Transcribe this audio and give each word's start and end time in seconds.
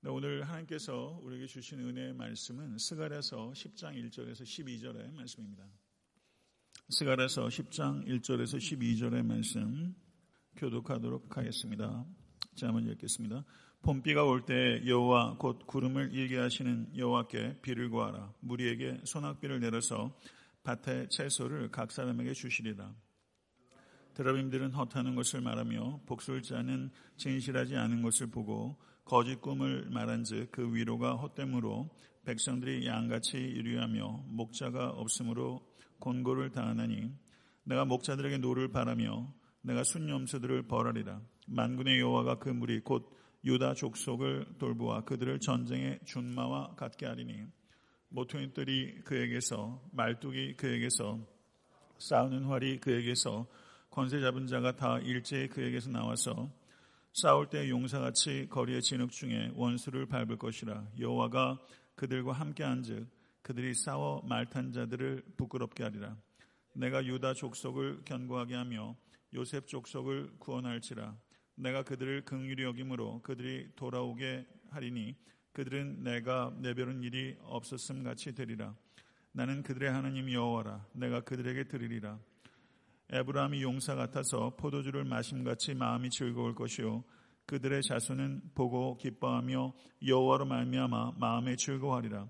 네, 0.00 0.10
오늘 0.10 0.44
하나님께서 0.44 1.18
우리에게 1.24 1.48
주신 1.48 1.80
은혜의 1.80 2.14
말씀은 2.14 2.78
스가랴서 2.78 3.50
10장 3.52 3.96
1절에서 3.96 4.42
12절의 4.42 5.12
말씀입니다. 5.12 5.64
스가랴서 6.88 7.48
10장 7.48 8.06
1절에서 8.06 8.58
12절의 8.58 9.24
말씀 9.24 9.96
교독하도록 10.54 11.36
하겠습니다. 11.36 12.06
자, 12.54 12.68
한번 12.68 12.86
읽겠습니다. 12.86 13.44
봄비가 13.82 14.22
올 14.24 14.46
때 14.46 14.82
여호와 14.86 15.36
곧 15.36 15.66
구름을 15.66 16.12
일게 16.14 16.38
하시는 16.38 16.96
여호와께 16.96 17.58
비를 17.62 17.90
구하라. 17.90 18.34
무리에게 18.38 19.00
소낙비를 19.02 19.58
내려서 19.58 20.16
밭의 20.62 21.08
채소를 21.10 21.72
각 21.72 21.90
사람에게 21.90 22.34
주시리라. 22.34 22.94
드라빔들은 24.14 24.72
헛하는 24.72 25.16
것을 25.16 25.40
말하며 25.40 26.02
복술자는 26.06 26.90
진실하지 27.16 27.76
않은 27.76 28.02
것을 28.02 28.28
보고 28.28 28.76
거짓 29.08 29.40
꿈을 29.40 29.88
말한즉 29.88 30.52
그 30.52 30.74
위로가 30.74 31.14
헛됨으로 31.14 31.88
백성들이 32.26 32.86
양같이 32.86 33.38
유리하며 33.38 34.24
목자가 34.26 34.90
없으므로 34.90 35.66
곤고를 35.98 36.50
당하나니 36.50 37.10
내가 37.64 37.86
목자들에게 37.86 38.36
노를 38.36 38.70
발하며 38.70 39.32
내가 39.62 39.82
숫염소들을 39.82 40.68
벌하리라. 40.68 41.22
만군의 41.46 42.00
여호와가 42.00 42.38
그 42.38 42.50
무리 42.50 42.80
곧 42.80 43.10
유다 43.46 43.72
족속을 43.72 44.58
돌보아 44.58 45.04
그들을 45.04 45.40
전쟁의 45.40 46.00
준마와 46.04 46.74
같게 46.76 47.06
하리니 47.06 47.46
모퉁잇돌이 48.10 49.04
그에게서 49.04 49.82
말뚝이 49.92 50.56
그에게서 50.56 51.18
싸우는 51.96 52.44
활이 52.44 52.78
그에게서 52.80 53.46
권세 53.88 54.20
잡은 54.20 54.46
자가 54.46 54.76
다 54.76 54.98
일제히 54.98 55.48
그에게서 55.48 55.88
나와서 55.88 56.50
싸울 57.20 57.48
때 57.48 57.68
용사같이 57.68 58.46
거리의 58.48 58.80
진흙 58.80 59.10
중에 59.10 59.50
원수를 59.56 60.06
밟을 60.06 60.36
것이라 60.38 60.86
여호와가 61.00 61.58
그들과 61.96 62.32
함께한즉 62.32 63.08
그들이 63.42 63.74
싸워 63.74 64.22
말탄 64.22 64.70
자들을 64.70 65.24
부끄럽게 65.36 65.82
하리라. 65.82 66.16
내가 66.74 67.04
유다 67.04 67.34
족속을 67.34 68.02
견고하게 68.04 68.54
하며 68.54 68.94
요셉 69.34 69.66
족속을 69.66 70.34
구원할지라. 70.38 71.16
내가 71.56 71.82
그들을 71.82 72.24
긍휼히 72.24 72.62
여김으로 72.62 73.22
그들이 73.22 73.66
돌아오게 73.74 74.46
하리니 74.70 75.16
그들은 75.50 76.04
내가 76.04 76.54
내별은 76.60 77.02
일이 77.02 77.36
없었음 77.40 78.04
같이 78.04 78.32
되리라. 78.32 78.76
나는 79.32 79.64
그들의 79.64 79.90
하나님 79.90 80.30
여호와라. 80.30 80.86
내가 80.92 81.22
그들에게 81.22 81.64
드리리라 81.64 82.20
에브라함이 83.10 83.62
용사 83.62 83.94
같아서 83.94 84.54
포도주를 84.56 85.04
마심같이 85.04 85.74
마음이 85.74 86.10
즐거울 86.10 86.54
것이요 86.54 87.04
그들의 87.46 87.82
자손은 87.82 88.50
보고 88.54 88.98
기뻐하며 88.98 89.72
여호와로 90.06 90.44
말미암아 90.44 91.12
마음에 91.18 91.56
즐거워하리라. 91.56 92.28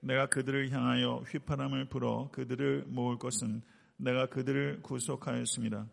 내가 0.00 0.26
그들을 0.26 0.70
향하여 0.72 1.22
휘파람을 1.28 1.88
불어 1.88 2.28
그들을 2.32 2.86
모을 2.88 3.18
것은 3.18 3.62
내가 3.96 4.26
그들을 4.26 4.82
구속하였습니다. 4.82 5.86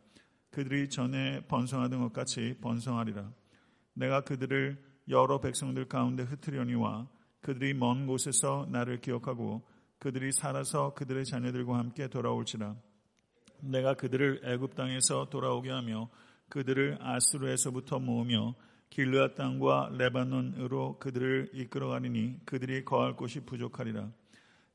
그들이 0.49 0.89
전에 0.89 1.41
번성하던 1.47 2.01
것 2.01 2.13
같이 2.13 2.55
번성하리라. 2.61 3.31
내가 3.93 4.21
그들을 4.21 4.83
여러 5.09 5.39
백성들 5.39 5.85
가운데 5.87 6.23
흩으려니와 6.23 7.07
그들이 7.41 7.75
먼 7.75 8.07
곳에서 8.07 8.67
나를 8.71 8.99
기억하고 9.01 9.67
그들이 9.99 10.31
살아서 10.31 10.95
그들의 10.95 11.25
자녀들과 11.25 11.77
함께 11.77 12.07
돌아올지라. 12.07 12.75
내가 13.65 13.93
그들을 13.93 14.41
애굽 14.43 14.75
땅에서 14.75 15.29
돌아오게 15.29 15.69
하며 15.69 16.09
그들을 16.49 16.97
아수르에서부터 17.01 17.99
모으며 17.99 18.55
길르앗 18.89 19.35
땅과 19.35 19.91
레바논으로 19.97 20.99
그들을 20.99 21.51
이끌어 21.53 21.89
가리니 21.89 22.45
그들이 22.45 22.85
거할 22.85 23.15
곳이 23.15 23.41
부족하리라. 23.41 24.09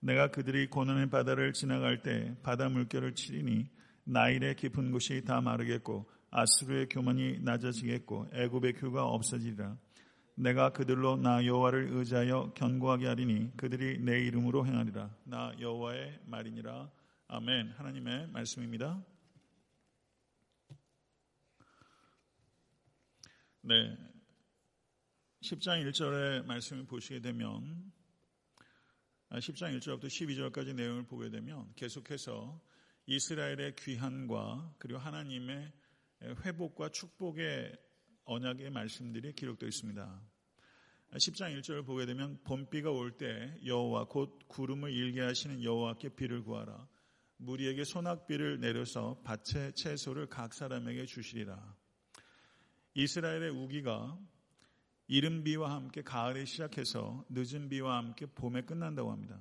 내가 0.00 0.28
그들이 0.28 0.68
고난의 0.68 1.10
바다를 1.10 1.52
지나갈 1.52 2.02
때 2.02 2.34
바다 2.42 2.68
물결을 2.68 3.14
치리니 3.14 3.68
나일의 4.04 4.56
깊은 4.56 4.92
곳이 4.92 5.24
다 5.24 5.40
마르겠고 5.40 6.10
아수르의 6.30 6.88
교만이 6.88 7.40
낮아지겠고 7.40 8.28
애굽의 8.32 8.74
규가 8.74 9.04
없어지리라. 9.04 9.76
내가 10.36 10.70
그들로 10.70 11.16
나 11.16 11.44
여호와를 11.44 11.90
의지하여 11.92 12.52
견고하게 12.54 13.06
하리니 13.06 13.56
그들이 13.56 13.98
내 14.00 14.20
이름으로 14.20 14.66
행하리라. 14.66 15.10
나 15.24 15.52
여호와의 15.60 16.20
말이니라. 16.26 16.90
아멘. 17.32 17.74
하나님의 17.76 18.26
말씀입니다. 18.32 19.00
네. 23.60 23.96
10장 25.40 25.88
1절의 25.88 26.44
말씀을 26.46 26.86
보시게 26.86 27.20
되면 27.20 27.92
10장 29.30 29.66
아, 29.66 29.70
1절부터 29.78 30.06
12절까지 30.06 30.74
내용을 30.74 31.06
보게 31.06 31.30
되면 31.30 31.72
계속해서 31.76 32.60
이스라엘의 33.06 33.76
귀한과 33.76 34.74
그리고 34.80 34.98
하나님의 34.98 35.72
회복과 36.44 36.88
축복의 36.88 37.78
언약의 38.24 38.70
말씀들이 38.70 39.34
기록되어 39.34 39.68
있습니다. 39.68 40.20
10장 41.12 41.56
1절을 41.60 41.86
보게 41.86 42.06
되면 42.06 42.42
봄비가 42.42 42.90
올 42.90 43.16
때 43.16 43.56
여호와 43.64 44.06
곧 44.06 44.36
구름을 44.48 44.92
일게 44.92 45.20
하시는 45.20 45.62
여호와께 45.62 46.16
비를 46.16 46.42
구하라. 46.42 46.88
무리에게 47.40 47.84
소낙비를 47.84 48.60
내려서 48.60 49.20
밭의 49.24 49.72
채소를 49.74 50.26
각 50.28 50.52
사람에게 50.52 51.06
주시리라. 51.06 51.74
이스라엘의 52.94 53.50
우기가 53.50 54.18
이른 55.06 55.42
비와 55.42 55.74
함께 55.74 56.02
가을에 56.02 56.44
시작해서 56.44 57.24
늦은 57.30 57.68
비와 57.68 57.96
함께 57.96 58.26
봄에 58.26 58.62
끝난다고 58.62 59.10
합니다. 59.10 59.40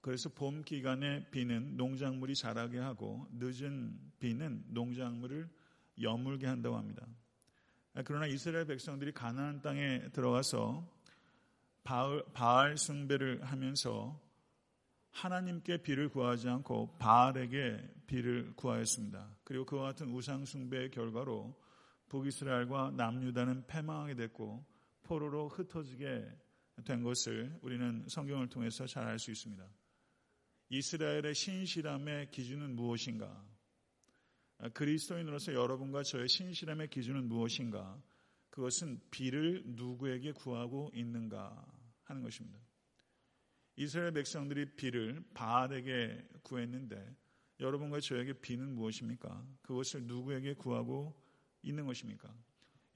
그래서 0.00 0.28
봄 0.28 0.62
기간에 0.62 1.28
비는 1.30 1.76
농작물이 1.76 2.36
자라게 2.36 2.78
하고 2.78 3.26
늦은 3.32 3.98
비는 4.20 4.66
농작물을 4.68 5.48
여물게 6.00 6.46
한다고 6.46 6.76
합니다. 6.76 7.04
그러나 8.04 8.26
이스라엘 8.26 8.66
백성들이 8.66 9.12
가나안 9.12 9.62
땅에 9.62 10.08
들어가서 10.12 10.88
바알, 11.82 12.76
숭배를 12.78 13.42
하면서 13.44 14.20
하나님께 15.16 15.78
비를 15.78 16.10
구하지 16.10 16.46
않고 16.46 16.98
바알에게 16.98 18.02
비를 18.06 18.52
구하였습니다. 18.54 19.38
그리고 19.44 19.64
그와 19.64 19.84
같은 19.84 20.10
우상 20.10 20.44
숭배의 20.44 20.90
결과로 20.90 21.58
북이스라엘과 22.08 22.92
남유다는 22.96 23.66
패망하게 23.66 24.14
됐고 24.14 24.62
포로로 25.04 25.48
흩어지게 25.48 26.22
된 26.84 27.02
것을 27.02 27.58
우리는 27.62 28.04
성경을 28.08 28.48
통해서 28.48 28.86
잘 28.86 29.08
알 29.08 29.18
수 29.18 29.30
있습니다. 29.30 29.66
이스라엘의 30.68 31.34
신실함의 31.34 32.30
기준은 32.30 32.76
무엇인가? 32.76 33.42
그리스도인으로서 34.74 35.54
여러분과 35.54 36.02
저의 36.02 36.28
신실함의 36.28 36.88
기준은 36.88 37.26
무엇인가? 37.26 37.98
그것은 38.50 39.00
비를 39.10 39.62
누구에게 39.64 40.32
구하고 40.32 40.90
있는가 40.92 41.64
하는 42.04 42.22
것입니다. 42.22 42.65
이스라엘 43.76 44.12
백성들이 44.12 44.76
비를 44.76 45.22
바알에게 45.34 46.28
구했는데 46.42 47.14
여러분과 47.60 48.00
저에게 48.00 48.32
비는 48.34 48.74
무엇입니까? 48.74 49.44
그것을 49.62 50.04
누구에게 50.04 50.54
구하고 50.54 51.14
있는 51.62 51.86
것입니까? 51.86 52.34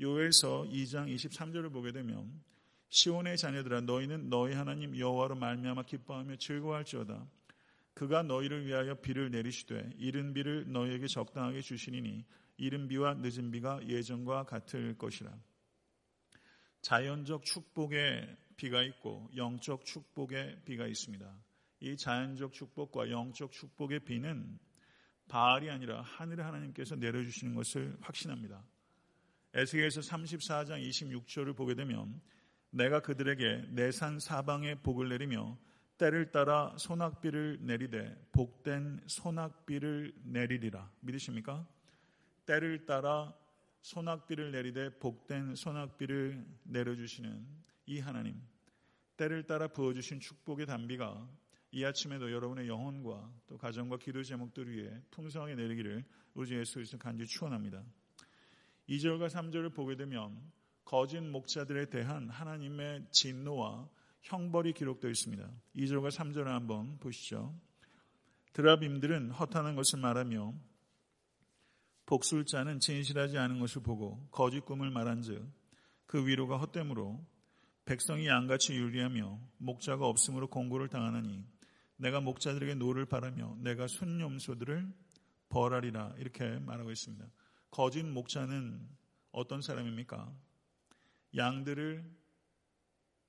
요엘서 0.01 0.69
2장 0.71 1.15
23절을 1.15 1.73
보게 1.73 1.93
되면 1.93 2.43
시온의 2.89 3.37
자녀들아 3.37 3.83
너희는 3.83 4.31
너희 4.31 4.55
하나님 4.55 4.97
여호와로 4.97 5.37
말미암아 5.37 5.85
기뻐하며 5.85 6.37
즐거워할지어다 6.37 7.29
그가 7.95 8.23
너희를 8.23 8.67
위하여 8.67 8.95
비를 8.95 9.31
내리시되 9.31 9.91
이른 9.99 10.33
비를 10.33 10.71
너희에게 10.73 11.07
적당하게 11.07 11.61
주시니 11.61 12.25
이른 12.57 12.89
비와 12.89 13.15
늦은 13.15 13.51
비가 13.51 13.81
예전과 13.87 14.45
같을 14.45 14.97
것이라 14.97 15.31
자연적 16.83 17.45
축복의 17.45 18.37
비가 18.61 18.83
있고 18.83 19.27
영적 19.35 19.87
축복의 19.87 20.61
비가 20.67 20.87
있습니다. 20.87 21.35
이 21.81 21.97
자연적 21.97 22.53
축복과 22.53 23.11
영적 23.11 23.53
축복의 23.53 24.01
비는 24.01 24.59
바알이 25.29 25.71
아니라 25.71 26.03
하늘의 26.03 26.45
하나님께서 26.45 26.95
내려주시는 26.97 27.55
것을 27.55 27.97
확신합니다. 28.03 28.63
에스겔서 29.55 30.03
34장 30.03 30.87
26절을 30.87 31.57
보게 31.57 31.75
되면 31.75 32.21
내가 32.69 33.01
그들에게 33.01 33.69
내산 33.71 34.21
사방에 34.21 34.75
복을 34.75 35.09
내리며 35.09 35.57
때를 35.97 36.31
따라 36.31 36.77
소낙비를 36.77 37.61
내리되 37.63 38.15
복된 38.33 39.05
소낙비를 39.07 40.13
내리리라. 40.25 40.93
믿으십니까? 41.01 41.67
때를 42.45 42.85
따라 42.85 43.35
소낙비를 43.81 44.53
내리되 44.53 44.99
복된 44.99 45.55
소낙비를 45.55 46.47
내려주시는 46.65 47.47
이 47.87 48.01
하나님. 48.01 48.50
때를 49.21 49.43
따라 49.43 49.69
부어주신 49.69 50.21
축복의 50.21 50.65
단비가 50.65 51.29
이 51.73 51.85
아침에도 51.85 52.33
여러분의 52.33 52.69
영혼과 52.69 53.31
또 53.47 53.59
가정과 53.59 53.99
기도 53.99 54.23
제목들 54.23 54.73
위해 54.73 54.91
풍성하게 55.11 55.57
내리기를 55.57 56.03
우리 56.33 56.57
예수 56.57 56.77
그리스도 56.77 56.97
간절히 56.97 57.29
축원합니다. 57.29 57.85
2절과 58.89 59.29
3절을 59.29 59.75
보게 59.75 59.97
되면 59.97 60.41
거짓 60.87 61.21
목자들에 61.21 61.91
대한 61.91 62.31
하나님의 62.31 63.09
진노와 63.11 63.91
형벌이 64.23 64.73
기록되어 64.73 65.11
있습니다. 65.11 65.51
2절과 65.77 66.11
3절을 66.11 66.45
한번 66.45 66.97
보시죠. 66.97 67.55
드라빔들은 68.55 69.33
허탄한 69.33 69.77
것을 69.77 70.01
말하며 70.01 70.55
복술자는 72.07 72.81
진실하지 72.81 73.37
않은 73.37 73.61
것을 73.61 73.83
보고 73.83 74.27
거짓 74.31 74.65
꿈을 74.65 74.91
말한즉 74.91 75.47
그 76.07 76.27
위로가 76.27 76.57
헛됨으로 76.57 77.23
백성이 77.85 78.27
양같이 78.27 78.75
유리하며 78.75 79.41
목자가 79.59 80.07
없으므로 80.07 80.49
곤고를 80.49 80.89
당하나니 80.89 81.45
내가 81.97 82.21
목자들에게 82.21 82.77
노를 82.77 83.07
발하며 83.07 83.57
내가 83.59 83.87
숫염소들을 83.87 84.93
벌하리라 85.49 86.15
이렇게 86.19 86.59
말하고 86.61 86.91
있습니다. 86.91 87.27
거짓 87.71 88.05
목자는 88.05 88.89
어떤 89.33 89.61
사람입니까? 89.61 90.33
양들을 91.37 92.05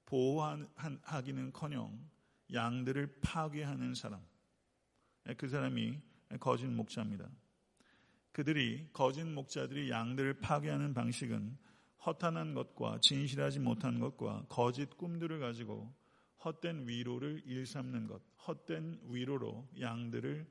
보호하기는커녕 0.05 2.09
양들을 2.53 3.19
파괴하는 3.21 3.95
사람. 3.95 4.21
그 5.37 5.47
사람이 5.47 5.99
거짓 6.39 6.65
목자입니다. 6.65 7.29
그들이 8.31 8.89
거짓 8.93 9.23
목자들이 9.23 9.89
양들을 9.89 10.39
파괴하는 10.39 10.93
방식은 10.93 11.57
허탄한 12.05 12.53
것과 12.53 12.99
진실하지 13.01 13.59
못한 13.59 13.99
것과 13.99 14.45
거짓 14.49 14.97
꿈들을 14.97 15.39
가지고 15.39 15.93
헛된 16.43 16.87
위로를 16.87 17.43
일삼는 17.45 18.07
것, 18.07 18.21
헛된 18.47 19.01
위로로 19.09 19.67
양들을 19.79 20.45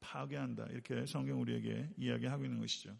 파괴한다. 0.00 0.66
이렇게 0.70 1.06
성경 1.06 1.40
우리에게 1.40 1.90
이야기하고 1.96 2.44
있는 2.44 2.60
것이죠. 2.60 2.94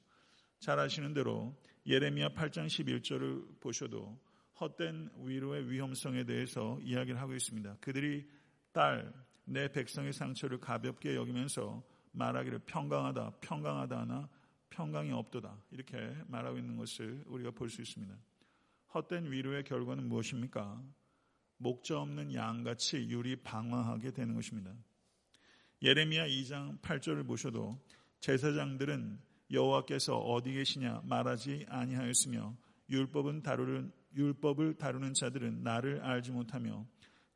잘 0.59 0.79
아시는 0.79 1.15
대로 1.15 1.55
예레미야 1.87 2.31
8장 2.31 2.67
11절을 2.67 3.61
보셔도 3.61 4.19
헛된 4.61 5.11
위로의 5.19 5.71
위험성에 5.71 6.25
대해서 6.25 6.79
이야기를 6.83 7.21
하고 7.21 7.35
있습니다. 7.35 7.77
그들이 7.81 8.29
딸, 8.73 9.13
내 9.45 9.73
백성의 9.73 10.13
상처를 10.13 10.61
가볍게 10.61 11.17
여기면서 11.17 11.83
말하기를 12.13 12.61
평강하다, 12.61 13.33
평강하다 13.41 13.99
하나 13.99 14.29
평강이 14.71 15.13
없도다. 15.13 15.57
이렇게 15.71 16.15
말하고 16.29 16.59
있는 16.59 16.77
것을 16.77 17.23
우리가 17.27 17.51
볼 17.51 17.69
수 17.69 17.83
있습니다. 17.83 18.15
헛된 18.95 19.31
위로의 19.31 19.65
결과는 19.65 20.09
무엇입니까? 20.09 20.83
목자 21.59 22.01
없는 22.01 22.35
양같이 22.35 23.09
유리 23.11 23.37
방황하게 23.37 24.13
되는 24.13 24.35
것입니다. 24.35 24.75
예레미야 25.83 26.27
2장 26.27 26.81
8절을 26.81 27.27
보셔도 27.27 27.79
제사장들은 28.21 29.19
여호와께서 29.51 30.19
어디 30.19 30.53
계시냐 30.53 31.03
말하지 31.05 31.67
아니하였으며 31.69 32.57
율법은 32.89 33.43
다루는 33.43 33.93
율법을 34.15 34.75
다루는 34.75 35.15
자들은 35.15 35.63
나를 35.63 36.01
알지 36.03 36.33
못하며 36.33 36.87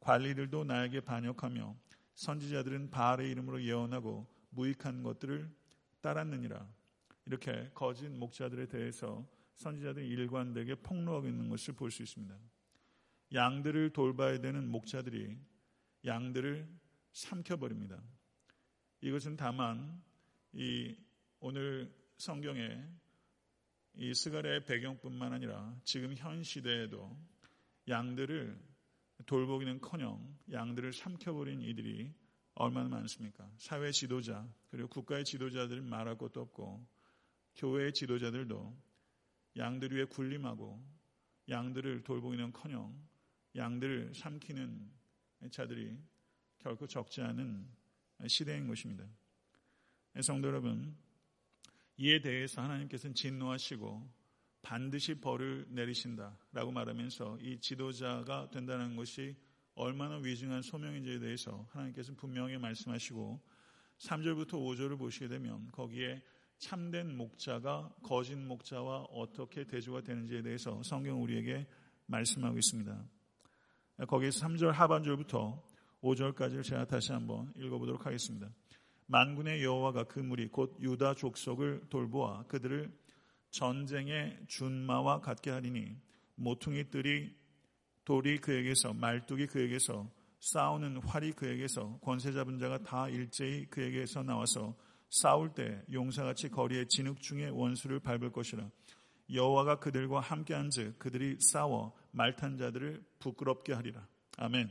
관리들도 0.00 0.64
나에게 0.64 1.00
반역하며 1.00 1.74
선지자들은 2.14 2.90
바알의 2.90 3.30
이름으로 3.30 3.62
예언하고 3.62 4.26
무익한 4.50 5.02
것들을 5.02 5.50
따랐느니라. 6.00 6.66
이렇게 7.26 7.70
거짓 7.74 8.08
목자들에 8.08 8.66
대해서 8.66 9.26
선지자들이 9.56 10.08
일관되게 10.08 10.76
폭로하고 10.76 11.28
있는 11.28 11.48
것을 11.48 11.74
볼 11.74 11.90
수 11.90 12.02
있습니다. 12.02 12.36
양들을 13.32 13.90
돌봐야 13.90 14.40
되는 14.40 14.68
목자들이 14.68 15.36
양들을 16.04 16.68
삼켜버립니다. 17.12 18.02
이것은 19.00 19.36
다만 19.36 20.02
이 20.52 20.94
오늘 21.40 21.92
성경에 22.16 22.82
이 23.94 24.14
스가랴의 24.14 24.64
배경뿐만 24.64 25.32
아니라 25.32 25.74
지금 25.84 26.14
현 26.16 26.42
시대에도 26.42 27.16
양들을 27.88 28.58
돌보기는커녕 29.26 30.38
양들을 30.52 30.92
삼켜버린 30.92 31.60
이들이 31.62 32.12
얼마나 32.54 32.88
많습니까? 32.88 33.50
사회 33.56 33.90
지도자 33.90 34.46
그리고 34.70 34.88
국가의 34.88 35.24
지도자들 35.24 35.82
말할 35.82 36.18
것도 36.18 36.40
없고 36.40 36.86
교회의 37.56 37.92
지도자들도 37.92 38.76
양들 39.56 39.92
위에 39.92 40.04
군림하고 40.04 40.82
양들을 41.48 42.02
돌보기는커녕 42.02 42.94
양들을 43.56 44.14
삼키는 44.14 44.90
자들이 45.50 45.96
결코 46.58 46.86
적지 46.86 47.20
않은 47.20 47.68
시대인 48.26 48.66
것입니다. 48.66 49.06
성도 50.22 50.48
여러분, 50.48 50.96
이에 51.96 52.20
대해서 52.20 52.62
하나님께서는 52.62 53.14
진노하시고 53.14 54.24
반드시 54.62 55.14
벌을 55.20 55.66
내리신다라고 55.68 56.72
말하면서 56.72 57.38
이 57.40 57.60
지도자가 57.60 58.50
된다는 58.50 58.96
것이 58.96 59.36
얼마나 59.74 60.16
위중한 60.16 60.62
소명인지에 60.62 61.18
대해서 61.18 61.66
하나님께서는 61.70 62.16
분명히 62.16 62.56
말씀하시고 62.56 63.40
3절부터 63.98 64.52
5절을 64.52 64.98
보시게 64.98 65.28
되면 65.28 65.70
거기에 65.70 66.22
참된 66.58 67.16
목자가 67.16 67.90
거짓 68.02 68.36
목자와 68.36 69.04
어떻게 69.04 69.64
대조가 69.64 70.02
되는지에 70.02 70.42
대해서 70.42 70.82
성경 70.82 71.22
우리에게 71.22 71.66
말씀하고 72.06 72.56
있습니다. 72.56 73.04
거기에서 74.08 74.46
3절 74.46 74.72
하반절부터 74.72 75.62
5절까지를 76.02 76.64
제가 76.64 76.86
다시 76.86 77.12
한번 77.12 77.52
읽어보도록 77.56 78.06
하겠습니다. 78.06 78.50
만군의 79.06 79.62
여호와가 79.62 80.04
그 80.04 80.20
무리 80.20 80.48
곧 80.48 80.76
유다 80.80 81.14
족속을 81.14 81.88
돌보아 81.90 82.44
그들을 82.44 82.90
전쟁의 83.50 84.38
준마와 84.48 85.20
같게 85.20 85.50
하리니 85.50 85.96
모퉁이 86.34 86.90
뜰이 86.90 87.34
돌이 88.04 88.38
그에게서 88.38 88.92
말뚝이 88.92 89.46
그에게서 89.46 90.10
싸우는 90.40 90.98
활이 90.98 91.32
그에게서 91.32 91.98
권세 92.02 92.32
잡은 92.32 92.58
자가 92.58 92.78
다 92.78 93.08
일제히 93.08 93.66
그에게서 93.66 94.22
나와서 94.22 94.74
싸울 95.20 95.54
때 95.54 95.82
용사같이 95.92 96.48
거리의 96.48 96.88
진흙 96.88 97.20
중에 97.20 97.48
원수를 97.48 98.00
밟을 98.00 98.32
것이라 98.32 98.68
여호와가 99.32 99.78
그들과 99.78 100.20
함께한즉 100.20 100.98
그들이 100.98 101.36
싸워 101.40 101.96
말탄 102.10 102.56
자들을 102.56 103.04
부끄럽게 103.20 103.72
하리라 103.72 104.06
아멘. 104.36 104.70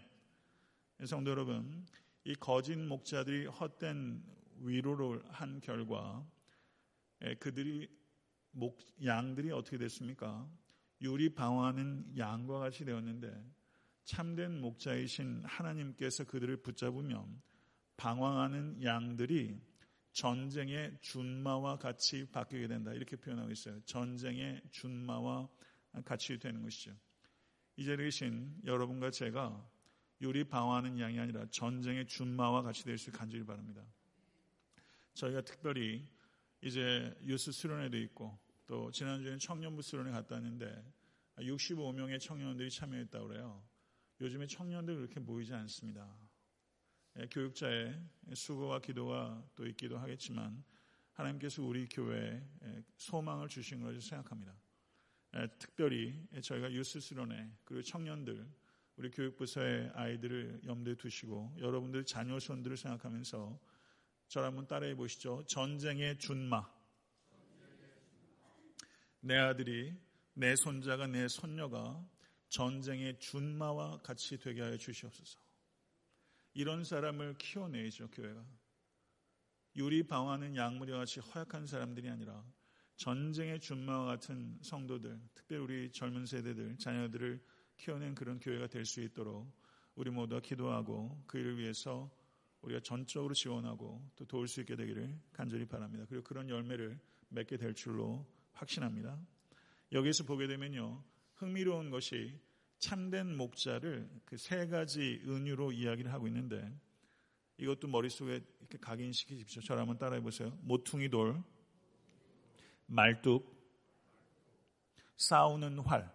성도 1.05 1.31
여러분, 1.31 1.85
이 2.25 2.35
거짓 2.35 2.77
목자들이 2.77 3.45
헛된 3.47 4.21
위로를 4.59 5.23
한 5.29 5.61
결과 5.61 6.25
그들이 7.39 7.89
목, 8.51 8.79
양들이 9.03 9.51
어떻게 9.51 9.77
됐습니까? 9.77 10.47
유리 11.01 11.33
방어하는 11.33 12.17
양과 12.17 12.59
같이 12.59 12.85
되었는데 12.85 13.33
참된 14.03 14.59
목자이신 14.59 15.43
하나님께서 15.45 16.25
그들을 16.25 16.57
붙잡으면 16.57 17.41
방황하는 17.97 18.83
양들이 18.83 19.59
전쟁의 20.13 20.97
준마와 21.01 21.77
같이 21.77 22.25
바뀌게 22.31 22.67
된다. 22.67 22.93
이렇게 22.93 23.15
표현하고 23.15 23.51
있어요. 23.51 23.81
전쟁의 23.85 24.61
준마와 24.71 25.49
같이 26.05 26.37
되는 26.39 26.61
것이죠. 26.61 26.95
이 27.75 27.85
자리에 27.85 28.05
계신 28.05 28.55
여러분과 28.63 29.11
제가 29.11 29.69
요리 30.21 30.43
방어하는 30.43 30.99
양이 30.99 31.19
아니라 31.19 31.45
전쟁의 31.49 32.05
준마와 32.05 32.61
같이 32.61 32.85
될수 32.85 33.11
간절히 33.11 33.43
바랍니다. 33.43 33.83
저희가 35.15 35.41
특별히 35.41 36.07
이제 36.61 37.13
유스 37.23 37.51
수련회도 37.51 37.97
있고 37.97 38.37
또 38.67 38.91
지난주에는 38.91 39.39
청년부 39.39 39.81
수련회 39.81 40.11
갔다 40.11 40.35
왔는데 40.35 40.83
65명의 41.37 42.19
청년들이 42.19 42.69
참여했다고 42.69 43.27
그래요. 43.27 43.63
요즘에 44.21 44.45
청년들 44.45 44.95
그렇게 44.95 45.19
모이지 45.19 45.53
않습니다. 45.53 46.15
예, 47.19 47.27
교육자의 47.27 47.99
수고와 48.33 48.79
기도가 48.79 49.43
또 49.55 49.67
있기도 49.67 49.97
하겠지만 49.97 50.63
하나님께서 51.11 51.61
우리 51.61 51.87
교회에 51.87 52.41
소망을 52.97 53.47
주신 53.47 53.81
것을 53.81 54.01
생각합니다. 54.01 54.55
예, 55.35 55.47
특별히 55.59 56.27
저희가 56.41 56.71
유스 56.71 56.99
수련회 56.99 57.51
그리고 57.65 57.83
청년들 57.83 58.47
우리 58.95 59.09
교육부서의 59.11 59.91
아이들을 59.93 60.61
염두에 60.65 60.95
두시고 60.95 61.55
여러분들 61.59 62.05
자녀 62.05 62.39
손들을 62.39 62.77
생각하면서 62.77 63.59
저를 64.27 64.47
한번 64.47 64.67
따라해 64.67 64.95
보시죠. 64.95 65.43
전쟁의 65.47 66.17
준마. 66.17 66.67
내 69.21 69.37
아들이 69.37 69.95
내 70.33 70.55
손자가 70.55 71.07
내 71.07 71.27
손녀가 71.27 72.03
전쟁의 72.49 73.19
준마와 73.19 73.99
같이 74.01 74.37
되게 74.37 74.61
하여 74.61 74.77
주시옵소서. 74.77 75.42
이런 76.53 76.83
사람을 76.83 77.35
키워내죠 77.37 78.09
교회가. 78.11 78.43
유리 79.75 80.03
방어하는 80.03 80.55
양무리와 80.55 80.99
같이 80.99 81.19
허약한 81.19 81.65
사람들이 81.65 82.09
아니라 82.09 82.43
전쟁의 82.95 83.59
준마와 83.59 84.05
같은 84.05 84.59
성도들, 84.61 85.19
특별히 85.33 85.63
우리 85.63 85.91
젊은 85.91 86.25
세대들, 86.25 86.77
자녀들을 86.77 87.43
키워낸 87.77 88.13
그런 88.13 88.39
교회가 88.39 88.67
될 88.67 88.85
수 88.85 89.01
있도록 89.01 89.51
우리 89.95 90.11
모두가 90.11 90.41
기도하고 90.41 91.23
그 91.27 91.39
일을 91.39 91.57
위해서 91.57 92.11
우리가 92.61 92.79
전적으로 92.81 93.33
지원하고 93.33 94.01
또 94.15 94.25
도울 94.25 94.47
수 94.47 94.61
있게 94.61 94.75
되기를 94.75 95.19
간절히 95.33 95.65
바랍니다. 95.65 96.05
그리고 96.07 96.23
그런 96.23 96.49
열매를 96.49 96.99
맺게 97.29 97.57
될 97.57 97.73
줄로 97.73 98.25
확신합니다. 98.53 99.19
여기서 99.91 100.23
보게 100.23 100.47
되면요. 100.47 101.03
흥미로운 101.33 101.89
것이 101.89 102.39
참된 102.83 103.37
목자를 103.37 104.09
그 104.25 104.35
세 104.37 104.67
가지 104.67 105.21
은유로 105.25 105.71
이야기를 105.71 106.11
하고 106.11 106.27
있는데 106.27 106.69
이것도 107.57 107.87
머릿속에 107.87 108.41
이렇게 108.59 108.77
각인시키십시오. 108.77 109.61
저를 109.61 109.81
한번 109.81 109.97
따라해 109.97 110.21
보세요. 110.21 110.57
모퉁이 110.63 111.07
돌, 111.07 111.41
말뚝, 112.87 113.49
싸우는 115.15 115.79
활. 115.79 116.13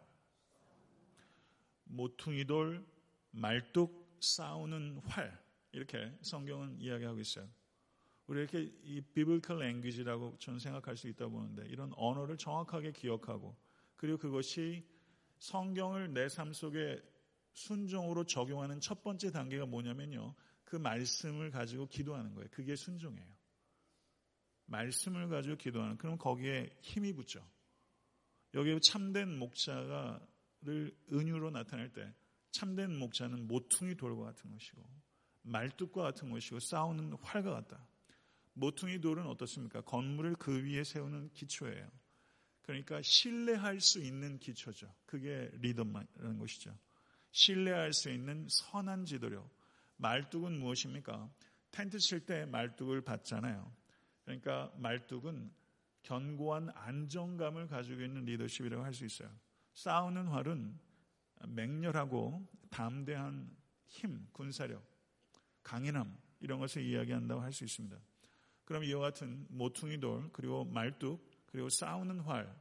모퉁이 1.84 2.44
돌, 2.44 2.84
말뚝, 3.30 4.18
싸우는 4.20 4.98
활. 5.06 5.42
이렇게 5.72 6.12
성경은 6.20 6.78
이야기하고 6.80 7.18
있어요. 7.20 7.48
우리 8.26 8.40
이렇게 8.40 8.70
이 8.82 9.00
비블컬 9.00 9.58
랭귀지라고 9.60 10.36
저는 10.38 10.58
생각할 10.58 10.98
수 10.98 11.08
있다고 11.08 11.32
보는데 11.32 11.66
이런 11.68 11.90
언어를 11.96 12.36
정확하게 12.36 12.92
기억하고 12.92 13.56
그리고 13.96 14.18
그것이 14.18 14.84
성경을 15.38 16.12
내 16.12 16.28
삶 16.28 16.52
속에 16.52 17.00
순종으로 17.54 18.24
적용하는 18.24 18.80
첫 18.80 19.02
번째 19.02 19.30
단계가 19.30 19.66
뭐냐면요. 19.66 20.34
그 20.64 20.76
말씀을 20.76 21.50
가지고 21.50 21.88
기도하는 21.88 22.34
거예요. 22.34 22.48
그게 22.50 22.76
순종이에요. 22.76 23.26
말씀을 24.66 25.28
가지고 25.28 25.56
기도하는. 25.56 25.96
그럼 25.96 26.18
거기에 26.18 26.68
힘이 26.82 27.12
붙죠. 27.12 27.44
여기 28.54 28.78
참된 28.80 29.38
목자가를 29.38 30.96
은유로 31.12 31.50
나타낼 31.50 31.92
때 31.92 32.14
참된 32.52 32.96
목자는 32.98 33.46
모퉁이 33.46 33.94
돌과 33.96 34.24
같은 34.24 34.50
것이고 34.50 34.82
말뚝과 35.42 36.02
같은 36.02 36.30
것이고 36.30 36.60
싸우는 36.60 37.14
활과 37.22 37.52
같다. 37.52 37.86
모퉁이 38.52 39.00
돌은 39.00 39.26
어떻습니까? 39.26 39.80
건물을 39.82 40.34
그 40.36 40.64
위에 40.64 40.84
세우는 40.84 41.30
기초예요. 41.32 41.88
그러니까 42.68 43.00
신뢰할 43.00 43.80
수 43.80 43.98
있는 43.98 44.38
기초죠. 44.38 44.94
그게 45.06 45.50
리더라는 45.54 46.36
것이죠. 46.38 46.76
신뢰할 47.30 47.94
수 47.94 48.10
있는 48.10 48.46
선한 48.50 49.06
지도력. 49.06 49.48
말뚝은 49.96 50.58
무엇입니까? 50.58 51.30
텐트 51.70 51.98
칠 51.98 52.26
때 52.26 52.44
말뚝을 52.44 53.00
받잖아요. 53.00 53.74
그러니까 54.22 54.70
말뚝은 54.76 55.50
견고한 56.02 56.68
안정감을 56.74 57.68
가지고 57.68 58.02
있는 58.02 58.26
리더십이라고 58.26 58.84
할 58.84 58.92
수 58.92 59.06
있어요. 59.06 59.30
싸우는 59.72 60.26
활은 60.26 60.78
맹렬하고 61.46 62.46
담대한 62.68 63.50
힘, 63.86 64.28
군사력, 64.32 64.84
강인함 65.62 66.14
이런 66.40 66.58
것을 66.58 66.82
이야기한다고 66.82 67.40
할 67.40 67.50
수 67.50 67.64
있습니다. 67.64 67.98
그럼 68.66 68.84
이와 68.84 69.00
같은 69.00 69.46
모퉁이 69.48 69.98
돌 69.98 70.30
그리고 70.32 70.66
말뚝 70.66 71.27
그리고 71.48 71.68
싸우는 71.68 72.20
활 72.20 72.54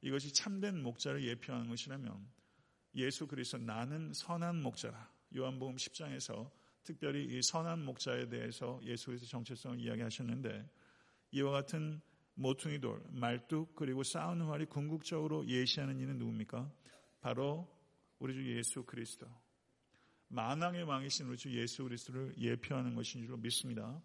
이것이 0.00 0.32
참된 0.32 0.82
목자를 0.82 1.24
예표하는 1.24 1.68
것이라면 1.68 2.26
예수 2.94 3.26
그리스도 3.26 3.58
나는 3.58 4.12
선한 4.14 4.62
목자라 4.62 5.12
요한복음 5.36 5.76
10장에서 5.76 6.50
특별히 6.84 7.26
이 7.26 7.42
선한 7.42 7.84
목자에 7.84 8.28
대해서 8.28 8.80
예수에서 8.82 9.26
정체성을 9.26 9.78
이야기하셨는데 9.80 10.70
이와 11.32 11.50
같은 11.50 12.00
모퉁이 12.34 12.80
돌, 12.80 13.04
말뚝 13.10 13.74
그리고 13.74 14.02
싸우는 14.02 14.46
활이 14.46 14.66
궁극적으로 14.66 15.46
예시하는 15.46 15.98
이는 15.98 16.18
누굽니까? 16.18 16.72
바로 17.20 17.68
우리 18.20 18.32
주 18.32 18.56
예수 18.56 18.84
그리스도. 18.84 19.26
만왕의 20.28 20.84
왕이신 20.84 21.26
우리 21.26 21.36
주 21.36 21.52
예수 21.52 21.82
그리스도를 21.82 22.34
예표하는 22.38 22.94
것인 22.94 23.24
줄로 23.24 23.36
믿습니다. 23.36 24.00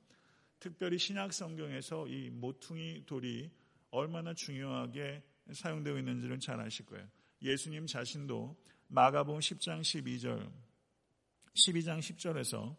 특별히 0.59 0.97
신약 0.97 1.31
성경에서 1.31 2.07
이 2.07 2.31
모퉁이 2.31 3.05
돌이 3.05 3.51
얼마나 3.93 4.33
중요하게 4.33 5.21
사용되고 5.51 5.99
있는지를 5.99 6.39
잘 6.39 6.59
아실 6.59 6.85
거예요. 6.87 7.07
예수님 7.43 7.85
자신도 7.85 8.57
마가복음 8.87 9.39
10장 9.39 9.81
12절 9.81 10.51
12장 11.53 11.99
10절에서 11.99 12.75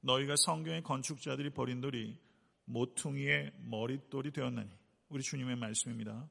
너희가 0.00 0.34
성경의 0.36 0.82
건축자들이 0.82 1.50
버린 1.50 1.80
돌이 1.80 2.18
모퉁이의 2.64 3.52
머릿돌이 3.58 4.32
되었나니 4.32 4.68
우리 5.08 5.22
주님의 5.22 5.54
말씀입니다. 5.54 6.28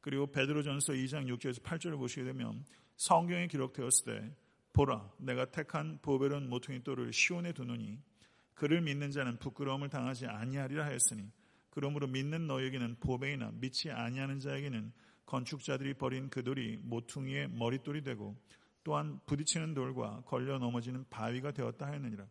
그리고 0.00 0.26
베드로전서 0.32 0.92
2장 0.94 1.32
6절에서 1.36 1.62
8절을 1.62 1.96
보시게 1.96 2.24
되면 2.24 2.64
성경에 2.96 3.46
기록되었을 3.46 4.04
때 4.04 4.36
보라 4.72 5.12
내가 5.18 5.44
택한 5.44 6.00
보배로운 6.02 6.48
모퉁이 6.48 6.82
돌을 6.82 7.12
시온에 7.12 7.52
두노니 7.52 8.00
그를 8.54 8.80
믿는 8.80 9.12
자는 9.12 9.38
부끄러움을 9.38 9.88
당하지 9.88 10.26
아니하리라 10.26 10.86
하였으니 10.86 11.30
그러므로 11.76 12.06
믿는 12.06 12.46
너에게는 12.46 12.96
보배이나 13.00 13.50
믿지 13.52 13.90
아니하는 13.90 14.40
자에게는 14.40 14.94
건축자들이 15.26 15.92
버린 15.92 16.30
그 16.30 16.42
돌이 16.42 16.78
모퉁이의 16.78 17.50
머릿돌이 17.50 18.02
되고 18.02 18.34
또한 18.82 19.20
부딪히는 19.26 19.74
돌과 19.74 20.22
걸려 20.24 20.58
넘어지는 20.58 21.04
바위가 21.10 21.50
되었다 21.52 21.86
하였느니라. 21.86 22.26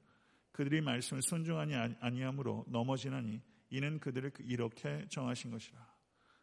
그들이 0.51 0.81
말씀을 0.81 1.21
순종하니 1.21 1.75
아니함으로 1.75 2.65
넘어지나니 2.69 3.39
이는 3.69 3.99
그들을 3.99 4.31
이렇게 4.39 5.05
정하신 5.09 5.51
것이라. 5.51 5.93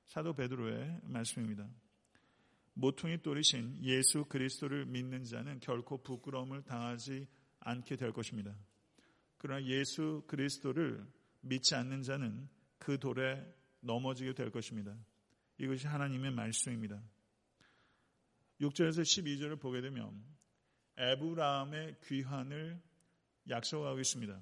사도 0.07 0.33
베드로의 0.35 1.01
말씀입니다. 1.03 1.69
모퉁이 2.75 3.21
돌이신 3.21 3.83
예수 3.83 4.27
그리스도를 4.27 4.87
믿는 4.87 5.25
자는 5.25 5.59
결코 5.59 6.01
부끄러움을 6.05 6.63
당하지 6.63 7.27
않게 7.59 7.97
될 7.97 8.13
것입니다. 8.13 8.55
그러나 9.39 9.67
예수 9.67 10.23
그리스도를 10.29 11.05
믿지 11.41 11.75
않는 11.75 12.03
자는 12.03 12.49
그 12.83 12.99
돌에 12.99 13.41
넘어지게 13.79 14.35
될 14.35 14.51
것입니다. 14.51 14.93
이것이 15.57 15.87
하나님의 15.87 16.33
말씀입니다. 16.33 17.01
6절에서 18.61 19.03
12절을 19.03 19.61
보게 19.61 19.81
되면 19.81 20.21
에브라함의 20.97 21.99
귀환을 22.05 22.83
약속하고 23.49 24.01
있습니다. 24.01 24.37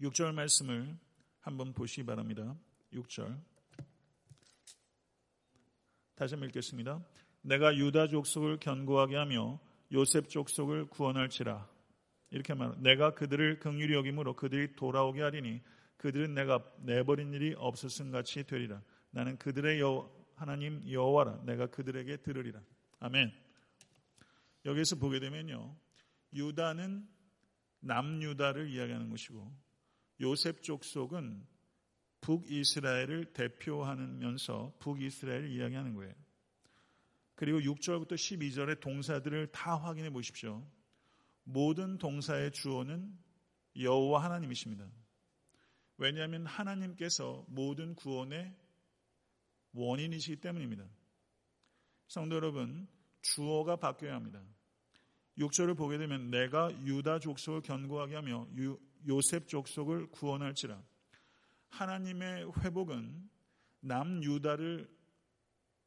6절 0.00 0.32
말씀을 0.32 0.96
한번 1.40 1.72
보시기 1.72 2.06
바랍니다. 2.06 2.56
6절. 2.92 3.36
다시 6.14 6.34
한번 6.34 6.50
읽겠습니다. 6.50 7.04
내가 7.42 7.76
유다 7.76 8.06
족속을 8.06 8.60
견고하게 8.60 9.16
하며 9.16 9.58
요셉 9.90 10.28
족속을 10.28 10.86
구원할지라. 10.86 11.68
이렇게 12.30 12.54
말 12.54 12.80
내가 12.80 13.14
그들을 13.14 13.58
긍휼히 13.58 13.92
여김으로 13.94 14.36
그들이 14.36 14.76
돌아오게 14.76 15.20
하리니 15.20 15.60
그들은 15.98 16.32
내가 16.34 16.64
내버린 16.80 17.32
일이 17.32 17.54
없었음 17.56 18.10
같이 18.10 18.44
되리라. 18.44 18.82
나는 19.10 19.36
그들의 19.36 19.80
여 19.80 20.10
하나님 20.34 20.88
여호와라. 20.88 21.42
내가 21.44 21.66
그들에게 21.66 22.18
들으리라. 22.18 22.62
아멘. 23.00 23.32
여기서 24.64 24.96
보게 24.96 25.18
되면요. 25.20 25.76
유다는 26.32 27.06
남유다를 27.80 28.70
이야기하는 28.70 29.10
것이고 29.10 29.52
요셉 30.20 30.62
족속은 30.62 31.46
북이스라엘을 32.20 33.32
대표하면서 33.32 34.76
북이스라엘을 34.78 35.50
이야기하는 35.50 35.94
거예요. 35.94 36.14
그리고 37.34 37.60
6절부터 37.60 38.12
12절의 38.14 38.80
동사들을 38.80 39.48
다 39.52 39.76
확인해 39.76 40.10
보십시오. 40.10 40.64
모든 41.44 41.98
동사의 41.98 42.50
주어는 42.50 43.16
여호와 43.80 44.24
하나님이십니다. 44.24 44.88
왜냐하면 45.98 46.46
하나님께서 46.46 47.44
모든 47.48 47.94
구원의 47.94 48.54
원인이시기 49.72 50.36
때문입니다. 50.36 50.86
성도 52.06 52.36
여러분, 52.36 52.88
주어가 53.20 53.76
바뀌어야 53.76 54.14
합니다. 54.14 54.40
6절을 55.38 55.76
보게 55.76 55.98
되면 55.98 56.30
내가 56.30 56.72
유다 56.84 57.18
족속을 57.18 57.62
견고하게 57.62 58.14
하며 58.14 58.48
요셉 59.06 59.48
족속을 59.48 60.10
구원할지라. 60.10 60.82
하나님의 61.68 62.50
회복은 62.60 63.28
남유다를 63.80 64.88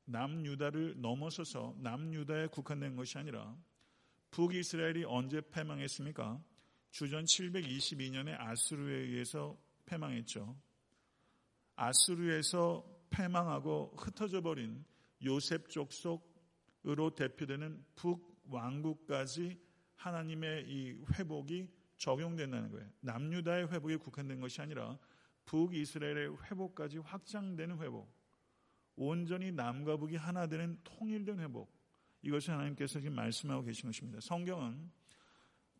남유다를 0.05 0.99
넘어서서 0.99 1.75
남유다에 1.79 2.47
국한된 2.47 2.95
것이 2.95 3.17
아니라 3.17 3.55
북이스라엘이 4.31 5.05
언제 5.05 5.41
패망했습니까? 5.41 6.43
주전 6.91 7.23
722년에 7.25 8.37
아수르에 8.37 8.93
의해서 8.93 9.57
패망했죠. 9.85 10.55
아수르에서 11.75 12.85
패망하고 13.09 13.93
흩어져 13.97 14.41
버린 14.41 14.83
요셉 15.23 15.69
족속으로 15.69 17.15
대표되는 17.15 17.85
북 17.95 18.41
왕국까지 18.45 19.59
하나님의 19.95 20.65
이 20.67 21.03
회복이 21.13 21.69
적용된다는 21.97 22.71
거예요. 22.71 22.89
남유다의 23.01 23.71
회복에 23.71 23.97
국한된 23.97 24.39
것이 24.39 24.61
아니라 24.61 24.97
북 25.45 25.75
이스라엘의 25.75 26.37
회복까지 26.45 26.97
확장되는 26.97 27.79
회복. 27.79 28.11
온전히 28.95 29.51
남과 29.51 29.97
북이 29.97 30.15
하나 30.15 30.47
되는 30.47 30.79
통일된 30.83 31.39
회복. 31.39 31.71
이것을 32.21 32.53
하나님께서 32.53 32.99
지금 32.99 33.15
말씀하고 33.15 33.63
계신 33.63 33.89
것입니다. 33.89 34.19
성경은 34.21 34.91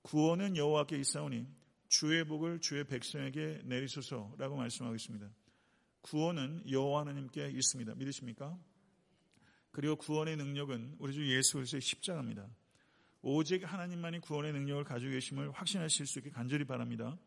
구원은 0.01 0.57
여호와께 0.57 0.97
있사오니 0.97 1.47
주의 1.91 2.23
복을 2.23 2.61
주의 2.61 2.85
백성에게 2.85 3.63
내리소서라고 3.65 4.55
말씀하고 4.55 4.95
있습니다. 4.95 5.29
구원은 6.03 6.63
여호와 6.71 7.01
하나님께 7.01 7.49
있습니다. 7.49 7.95
믿으십니까? 7.95 8.57
그리고 9.71 9.97
구원의 9.97 10.37
능력은 10.37 10.95
우리 10.99 11.13
주 11.13 11.29
예수 11.35 11.55
그리스도의 11.55 11.81
십자가입니다. 11.81 12.47
오직 13.21 13.69
하나님만이 13.69 14.21
구원의 14.21 14.53
능력을 14.53 14.85
가지고 14.85 15.11
계심을 15.11 15.51
확신하실 15.51 16.05
수 16.07 16.19
있게 16.19 16.29
간절히 16.29 16.63
바랍니다. 16.63 17.17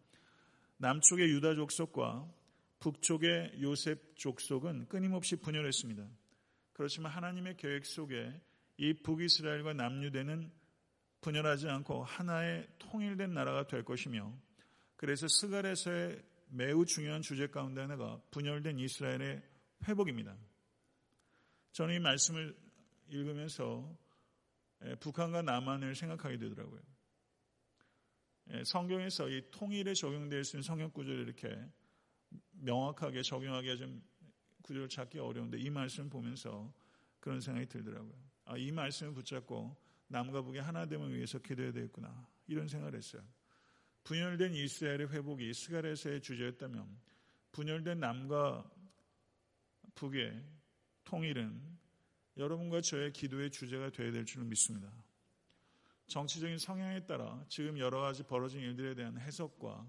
남쪽의 0.79 1.29
유다 1.29 1.57
족속과 1.57 2.27
북쪽의 2.81 3.61
요셉 3.61 4.17
족속은 4.17 4.89
끊임없이 4.89 5.37
분열했습니다. 5.37 6.09
그렇지만 6.73 7.13
하나님의 7.13 7.59
계획 7.59 7.85
속에 7.85 8.41
이 8.79 8.95
북이스라엘과 8.95 9.75
남유대는 9.75 10.51
분열하지 11.21 11.69
않고 11.69 12.03
하나의 12.05 12.67
통일된 12.79 13.35
나라가 13.35 13.67
될 13.67 13.85
것이며 13.85 14.33
그래서 15.05 15.29
스갈에서의 15.29 16.23
매우 16.49 16.87
중요한 16.87 17.21
주제 17.21 17.47
가운데 17.47 17.83
하나가 17.83 18.19
분열된 18.31 18.79
이스라엘의 18.79 19.43
회복입니다. 19.87 20.35
저는 21.73 21.97
이 21.97 21.99
말씀을 21.99 22.57
읽으면서 23.09 23.95
북한과 25.01 25.43
남한을 25.43 25.95
생각하게 25.95 26.39
되더라고요. 26.39 26.81
성경에서 28.65 29.29
이 29.29 29.43
통일에 29.51 29.93
적용될 29.93 30.43
수 30.43 30.57
있는 30.57 30.63
성경 30.63 30.91
구절을 30.91 31.25
이렇게 31.25 31.55
명확하게 32.53 33.21
적용하기가 33.21 33.77
좀 33.77 34.03
구절을 34.63 34.89
찾기 34.89 35.19
어려운데 35.19 35.59
이 35.59 35.69
말씀 35.69 36.05
을 36.07 36.09
보면서 36.09 36.73
그런 37.21 37.43
생각이 37.43 37.67
들더라고요. 37.67 38.15
아, 38.47 38.57
이 38.57 38.73
말씀을 38.73 39.13
붙잡고 39.13 39.77
남과 40.09 40.41
북의 40.41 40.63
하나 40.63 40.87
됨을 40.87 41.15
위해서 41.15 41.39
기도해야 41.41 41.75
되겠구나. 41.75 42.27
이런 42.47 42.67
생각을 42.69 42.97
했어요. 42.97 43.23
분열된 44.05 44.55
이스라엘의 44.55 45.09
회복이 45.11 45.53
스가랴서의 45.53 46.21
주제였다면 46.21 46.87
분열된 47.53 48.01
남과 48.01 48.71
북의 49.95 50.45
통일은 51.05 51.79
여러분과 52.37 52.81
저의 52.83 53.13
기도의 53.13 53.51
주제가 53.51 53.91
되어야 53.91 54.13
될 54.13 54.25
줄을 54.25 54.45
믿습니다. 54.47 54.93
정치적인 56.07 56.59
성향에 56.59 57.07
따라 57.07 57.43
지금 57.49 57.79
여러 57.79 58.01
가지 58.01 58.23
벌어진 58.23 58.61
일들에 58.61 58.95
대한 58.95 59.19
해석과 59.19 59.87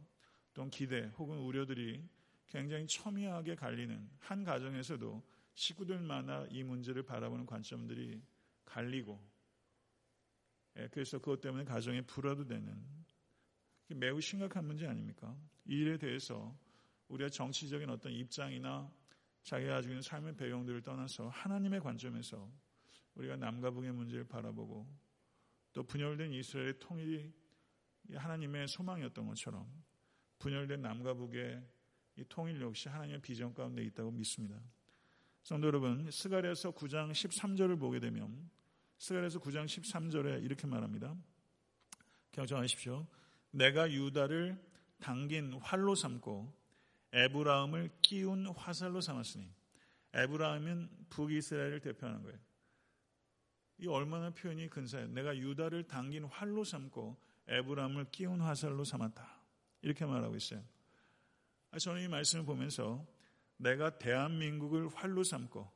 또는 0.54 0.70
기대 0.70 1.12
혹은 1.18 1.38
우려들이 1.40 2.08
굉장히 2.48 2.88
첨예하게 2.88 3.56
갈리는 3.56 4.10
한 4.20 4.44
가정에서도 4.46 5.22
식구들마다 5.56 6.46
이 6.52 6.64
문제를 6.64 7.04
바라보는 7.04 7.46
관점들이 7.46 8.22
갈리고 8.64 9.22
예, 10.78 10.88
그래서 10.90 11.18
그것 11.20 11.42
때문에 11.42 11.66
가정에 11.66 12.02
불화도 12.02 12.46
되는 12.46 12.95
매우 13.90 14.20
심각한 14.20 14.66
문제 14.66 14.88
아닙니까? 14.88 15.36
이 15.66 15.76
일에 15.76 15.98
대해서 15.98 16.58
우리가 17.08 17.30
정치적인 17.30 17.90
어떤 17.90 18.12
입장이나 18.12 18.92
자기가 19.44 19.76
가지고 19.76 19.92
있는 19.92 20.02
삶의 20.02 20.36
배경들을 20.36 20.82
떠나서 20.82 21.30
하나님의 21.30 21.80
관점에서 21.80 22.52
우리가 23.14 23.36
남과 23.36 23.72
북의 23.72 23.92
문제를 23.92 24.24
바라보고 24.28 24.88
또 25.74 25.84
분열된 25.84 26.34
이스라엘의 26.34 26.80
통일이 26.80 27.32
하나님의 28.14 28.68
소망이었던 28.68 29.28
것처럼 29.28 29.68
분열된 30.40 30.82
남과 30.82 31.14
북의 31.14 31.64
이 32.18 32.24
통일 32.28 32.62
역시 32.62 32.90
하나님의 32.90 33.22
비전 33.22 33.54
가운데 33.54 33.84
있다고 33.84 34.12
믿습니다. 34.12 34.60
성도 35.44 35.68
여러분, 35.68 36.10
스가랴서 36.10 36.72
9장 36.72 37.12
13절을 37.12 37.80
보게 37.80 38.00
되면 38.00 38.50
스가랴서 38.98 39.40
9장 39.40 39.66
13절에 39.66 40.44
이렇게 40.44 40.66
말합니다. 40.66 41.16
경청하십시오. 42.32 43.06
내가 43.56 43.90
유다를 43.90 44.62
당긴 45.00 45.54
활로 45.54 45.96
삼고 45.96 46.54
에브라임을 47.14 47.90
끼운 48.02 48.48
화살로 48.48 49.00
삼았으니 49.00 49.50
에브라임은 50.14 51.08
북이스라엘을 51.10 51.80
대표하는 51.80 52.22
거예요. 52.24 52.38
이 53.78 53.88
얼마나 53.88 54.30
표현이 54.30 54.70
근사해요. 54.70 55.08
내가 55.08 55.38
유다를 55.38 55.84
당긴 55.84 56.26
활로 56.26 56.66
삼고 56.66 57.18
에브라임을 57.48 58.12
끼운 58.12 58.42
화살로 58.42 58.84
삼았다. 58.84 59.26
이렇게 59.82 60.06
말하고 60.06 60.36
있어요. 60.36 60.62
아, 61.72 61.80
저는 61.80 62.04
이 62.04 62.08
말씀을 62.10 62.46
보면서 62.46 63.06
내가 63.58 63.98
대한민국을 63.98 64.90
활로 64.90 65.24
삼고 65.24 65.72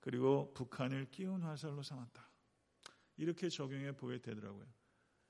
그리고 0.00 0.52
북한을 0.54 1.10
끼운 1.12 1.42
화살로 1.42 1.82
삼았다. 1.82 2.28
이렇게 3.18 3.48
적용해 3.48 3.92
보게 3.92 4.18
되더라고요. 4.18 4.66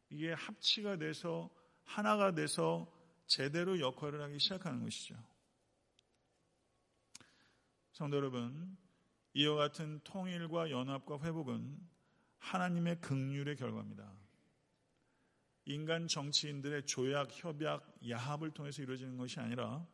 이게 0.08 0.32
합치가 0.32 0.96
돼서 0.96 1.50
하나가 1.90 2.33
돼서 2.33 2.87
제대로 3.26 3.81
역할을 3.81 4.22
하기 4.22 4.38
시작하는 4.38 4.85
것이죠. 4.85 5.16
성도 7.90 8.16
여러분, 8.16 8.76
이와 9.35 9.57
같은 9.57 10.00
통일과 10.05 10.70
연합과 10.70 11.18
회복은 11.20 11.76
하나님의 12.38 13.00
극률의 13.00 13.57
결과입니다. 13.57 14.09
인간 15.64 16.07
정치인들의 16.07 16.87
조약, 16.87 17.29
협약, 17.33 17.98
야합을 18.09 18.53
통해서 18.53 18.83
이루어지는 18.83 19.16
것이 19.16 19.40
아니라 19.40 19.85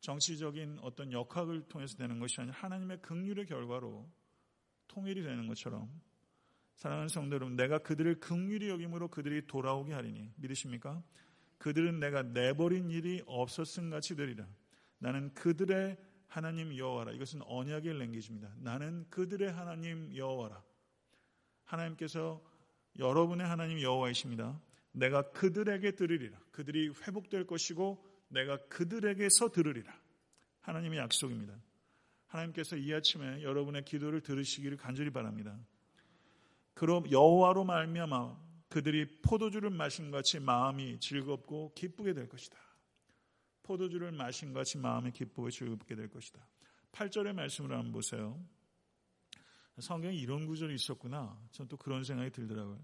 정치적인 0.00 0.80
어떤 0.82 1.12
역학을 1.12 1.68
통해서 1.68 1.96
되는 1.96 2.18
것이 2.18 2.40
아니라 2.40 2.56
하나님의 2.56 3.00
극률의 3.00 3.46
결과로 3.46 4.10
통일이 4.88 5.22
되는 5.22 5.46
것처럼 5.46 5.88
사랑하는 6.76 7.08
성도 7.08 7.36
여러분, 7.36 7.56
내가 7.56 7.78
그들을 7.78 8.20
극률이 8.20 8.68
여김으로 8.68 9.08
그들이 9.08 9.46
돌아오게 9.46 9.94
하리니 9.94 10.32
믿으십니까? 10.36 11.02
그들은 11.58 12.00
내가 12.00 12.22
내버린 12.22 12.90
일이 12.90 13.22
없었음 13.26 13.90
같이 13.90 14.14
되리라. 14.14 14.46
나는 14.98 15.32
그들의 15.34 15.96
하나님 16.26 16.76
여호와라. 16.76 17.12
이것은 17.12 17.40
언약의 17.44 17.98
랭귀지입니다. 17.98 18.52
나는 18.58 19.06
그들의 19.08 19.50
하나님 19.50 20.14
여호와라. 20.14 20.62
하나님께서 21.64 22.42
여러분의 22.98 23.46
하나님 23.46 23.80
여호와이십니다. 23.80 24.60
내가 24.92 25.30
그들에게 25.30 25.92
들으리라. 25.92 26.38
그들이 26.50 26.88
회복될 26.88 27.46
것이고 27.46 28.04
내가 28.28 28.58
그들에게서 28.68 29.50
들으리라. 29.50 29.98
하나님의 30.60 30.98
약속입니다. 30.98 31.54
하나님께서 32.26 32.76
이 32.76 32.92
아침에 32.92 33.42
여러분의 33.42 33.84
기도를 33.84 34.20
들으시기를 34.20 34.76
간절히 34.76 35.10
바랍니다. 35.10 35.58
그럼 36.76 37.10
여호와로 37.10 37.64
말미암아 37.64 38.36
그들이 38.68 39.06
포도주를 39.22 39.70
마신 39.70 40.10
같이 40.10 40.38
마음이 40.38 41.00
즐겁고 41.00 41.72
기쁘게 41.74 42.12
될 42.12 42.28
것이다. 42.28 42.58
포도주를 43.62 44.12
마신 44.12 44.52
같이 44.52 44.76
마음이 44.76 45.10
기쁘고 45.12 45.50
즐겁게 45.50 45.94
될 45.96 46.10
것이다. 46.10 46.46
8절의 46.92 47.32
말씀을 47.32 47.72
한번 47.72 47.92
보세요. 47.92 48.38
성경에 49.78 50.14
이런 50.14 50.46
구절이 50.46 50.74
있었구나. 50.74 51.40
전 51.50 51.66
또 51.66 51.78
그런 51.78 52.04
생각이 52.04 52.30
들더라고요. 52.30 52.78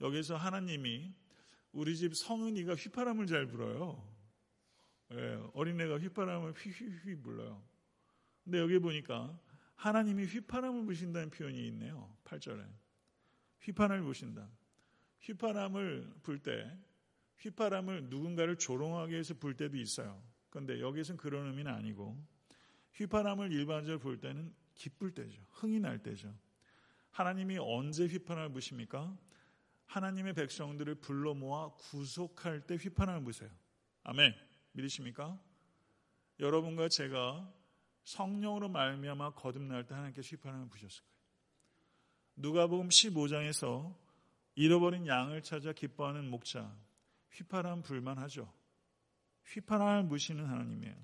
여기서 0.00 0.36
하나님이 0.36 1.14
우리 1.72 1.94
집 1.98 2.16
성은이가 2.16 2.76
휘파람을 2.76 3.26
잘 3.26 3.46
불어요. 3.46 4.02
예, 5.12 5.38
어린애가 5.52 5.98
휘파람을 5.98 6.52
휘휘휘 6.52 7.20
불러요. 7.20 7.62
근데 8.42 8.58
여기 8.58 8.78
보니까 8.78 9.38
하나님이 9.74 10.24
휘파람을 10.24 10.86
부신다는 10.86 11.28
표현이 11.28 11.66
있네요. 11.68 12.16
8절에. 12.24 12.81
휘파람을 13.62 14.04
부신다. 14.04 14.48
휘파람을 15.20 16.14
불 16.22 16.38
때, 16.40 16.78
휘파람을 17.38 18.04
누군가를 18.04 18.56
조롱하기 18.56 19.12
위해서 19.12 19.34
불 19.34 19.56
때도 19.56 19.76
있어요. 19.76 20.22
그런데 20.50 20.80
여기서는 20.80 21.16
그런 21.16 21.46
의미는 21.46 21.72
아니고, 21.72 22.16
휘파람을 22.94 23.52
일반적으로 23.52 23.98
불 23.98 24.20
때는 24.20 24.54
기쁠 24.74 25.12
때죠. 25.12 25.40
흥이 25.50 25.80
날 25.80 26.02
때죠. 26.02 26.34
하나님이 27.10 27.58
언제 27.58 28.06
휘파람을 28.06 28.52
부십니까? 28.52 29.16
하나님의 29.86 30.34
백성들을 30.34 30.94
불러 30.96 31.34
모아 31.34 31.70
구속할 31.74 32.66
때 32.66 32.76
휘파람을 32.76 33.24
부세요. 33.24 33.50
아멘. 34.04 34.34
믿으십니까? 34.72 35.38
여러분과 36.40 36.88
제가 36.88 37.52
성령으로 38.04 38.68
말미암아 38.68 39.34
거듭날 39.34 39.86
때 39.86 39.94
하나님께서 39.94 40.28
휘파람을 40.30 40.68
부셨을 40.68 41.02
거예요. 41.04 41.11
누가복음 42.36 42.88
15장에서 42.88 43.94
잃어버린 44.54 45.06
양을 45.06 45.42
찾아 45.42 45.72
기뻐하는 45.72 46.28
목자 46.28 46.74
휘파람 47.32 47.82
불만하죠. 47.82 48.52
휘파람을 49.46 50.04
무시는 50.04 50.46
하나님이에요. 50.46 50.94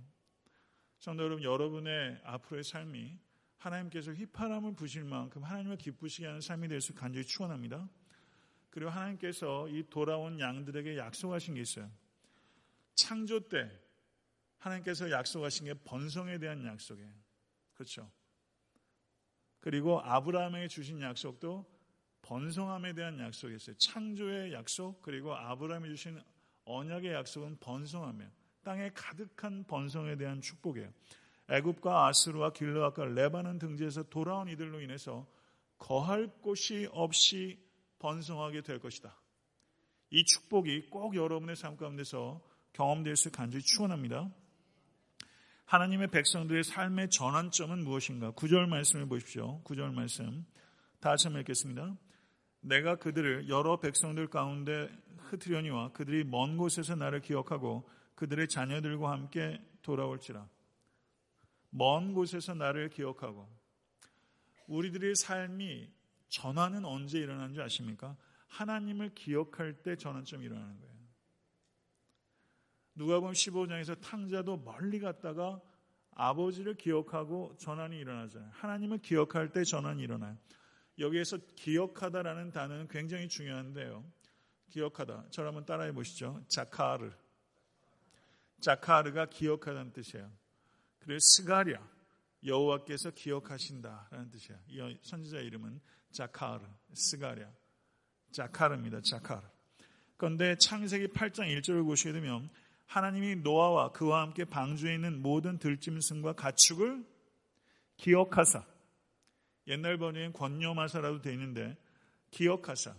성도 0.99 1.25
여러분, 1.25 1.45
여러분의 1.45 2.21
앞으로의 2.25 2.65
삶이 2.65 3.19
하나님께서 3.59 4.13
휘파람을 4.13 4.75
부실 4.75 5.05
만큼 5.05 5.43
하나님을 5.43 5.77
기쁘시게 5.77 6.27
하는 6.27 6.41
삶이 6.41 6.69
될 6.69 6.81
수 6.81 6.95
간절히 6.95 7.27
축원합니다. 7.27 7.89
그리고 8.71 8.91
하나님께서 8.91 9.69
이 9.69 9.85
돌아온 9.89 10.39
양들에게 10.39 10.97
약속하신 10.97 11.55
게 11.55 11.61
있어요. 11.63 11.91
창조 12.95 13.41
때 13.49 13.71
하나님께서 14.59 15.11
약속하신 15.11 15.67
게 15.67 15.75
번성에 15.75 16.39
대한 16.39 16.65
약속이에요. 16.65 17.11
그렇죠? 17.75 18.11
그리고 19.69 20.01
아브라함에게 20.01 20.67
주신 20.67 21.03
약속도 21.03 21.67
번성함에 22.23 22.95
대한 22.95 23.19
약속이었어요. 23.19 23.77
창조의 23.77 24.55
약속 24.55 25.03
그리고 25.03 25.35
아브라함이 25.35 25.91
주신 25.91 26.19
언약의 26.65 27.13
약속은 27.13 27.59
번성함이에요. 27.61 28.31
땅에 28.65 28.91
가득한 28.95 29.65
번성에 29.65 30.17
대한 30.17 30.41
축복이에요. 30.41 30.91
애굽과 31.51 32.07
아스루와 32.07 32.55
길르앗과 32.55 33.05
레바논 33.05 33.59
등지에서 33.59 34.05
돌아온 34.05 34.49
이들로 34.49 34.81
인해서 34.81 35.27
거할 35.77 36.29
곳이 36.41 36.89
없이 36.91 37.63
번성하게 37.99 38.63
될 38.63 38.79
것이다. 38.79 39.15
이 40.09 40.25
축복이 40.25 40.89
꼭 40.89 41.15
여러분의 41.15 41.57
삶 41.57 41.77
가운데서 41.77 42.41
경험될 42.73 43.17
수 43.17 43.31
간절히 43.31 43.63
축원합니다. 43.63 44.31
하나님의 45.69 46.09
백성들의 46.09 46.65
삶의 46.65 47.11
전환점은 47.11 47.85
무엇인가? 47.85 48.31
구절 48.31 48.67
말씀을 48.69 49.07
보십시오. 49.07 49.61
구절 49.65 49.93
말씀. 49.93 50.47
다 50.99 51.11
같이 51.11 51.27
한번 51.27 51.43
읽겠습니다. 51.43 51.95
내가 52.63 52.97
그들을 52.97 53.51
여러 53.51 53.79
백성들 53.79 54.29
가운데 54.29 54.89
흩으려니와 55.19 55.93
그들이 55.93 56.25
먼 56.25 56.57
곳에서 56.57 56.95
나를 56.95 57.21
기억하고 57.21 57.87
그들의 58.15 58.49
자녀들과 58.49 59.11
함께 59.11 59.63
돌아올지라. 59.83 60.49
먼 61.69 62.15
곳에서 62.15 62.55
나를 62.55 62.89
기억하고 62.89 63.47
우리들의 64.69 65.17
삶이 65.17 65.91
전환은 66.31 66.87
언제 66.87 67.19
일어나는 67.19 67.53
줄 67.53 67.63
아십니까? 67.63 68.17
하나님을 68.47 69.11
기억할 69.15 69.83
때 69.83 69.97
전환점이 69.97 70.47
일어나는 70.47 70.81
거예요. 70.81 70.98
누가 72.99 73.21
보면 73.21 73.33
15장에서 73.33 73.99
탕자도 74.01 74.57
멀리 74.59 74.99
갔다가 74.99 75.61
아버지를 76.11 76.75
기억하고 76.75 77.55
전환이 77.57 77.97
일어나잖아요. 77.97 78.51
하나님을 78.53 78.99
기억할 78.99 79.53
때 79.53 79.63
전환이 79.63 80.03
일어나요. 80.03 80.37
여기에서 80.99 81.39
기억하다라는 81.55 82.51
단어는 82.51 82.89
굉장히 82.89 83.29
중요한데요. 83.29 84.05
기억하다. 84.71 85.27
저를 85.31 85.49
한번 85.49 85.65
따라해 85.65 85.93
보시죠. 85.93 86.43
자카르. 86.49 87.13
자카르가 88.61 89.27
기억하다는 89.27 89.93
뜻이에요. 89.93 90.29
그리고 90.99 91.21
스가랴. 91.21 91.81
여호와께서 92.45 93.13
기억하신다라는 93.13 94.31
뜻이에요. 94.33 94.61
이 94.69 94.99
선지자 95.03 95.39
이름은 95.39 95.81
자카르, 96.11 96.65
스가랴. 96.93 97.49
자카르입니다. 98.33 99.03
자카르. 99.03 99.47
그런데 100.17 100.57
창세기 100.57 101.09
8장 101.09 101.47
1절을 101.61 101.85
보시게 101.85 102.13
되면 102.13 102.51
하나님이 102.89 103.37
노아와 103.37 103.93
그와 103.93 104.23
함께 104.23 104.45
방주에 104.45 104.95
있는 104.95 105.21
모든 105.21 105.59
들짐승과 105.59 106.33
가축을 106.33 107.05
기억하사 107.99 108.65
옛날 109.67 109.99
번역엔 109.99 110.33
권녀마사라도 110.33 111.21
되어 111.21 111.33
있는데 111.35 111.77
기억하사 112.31 112.95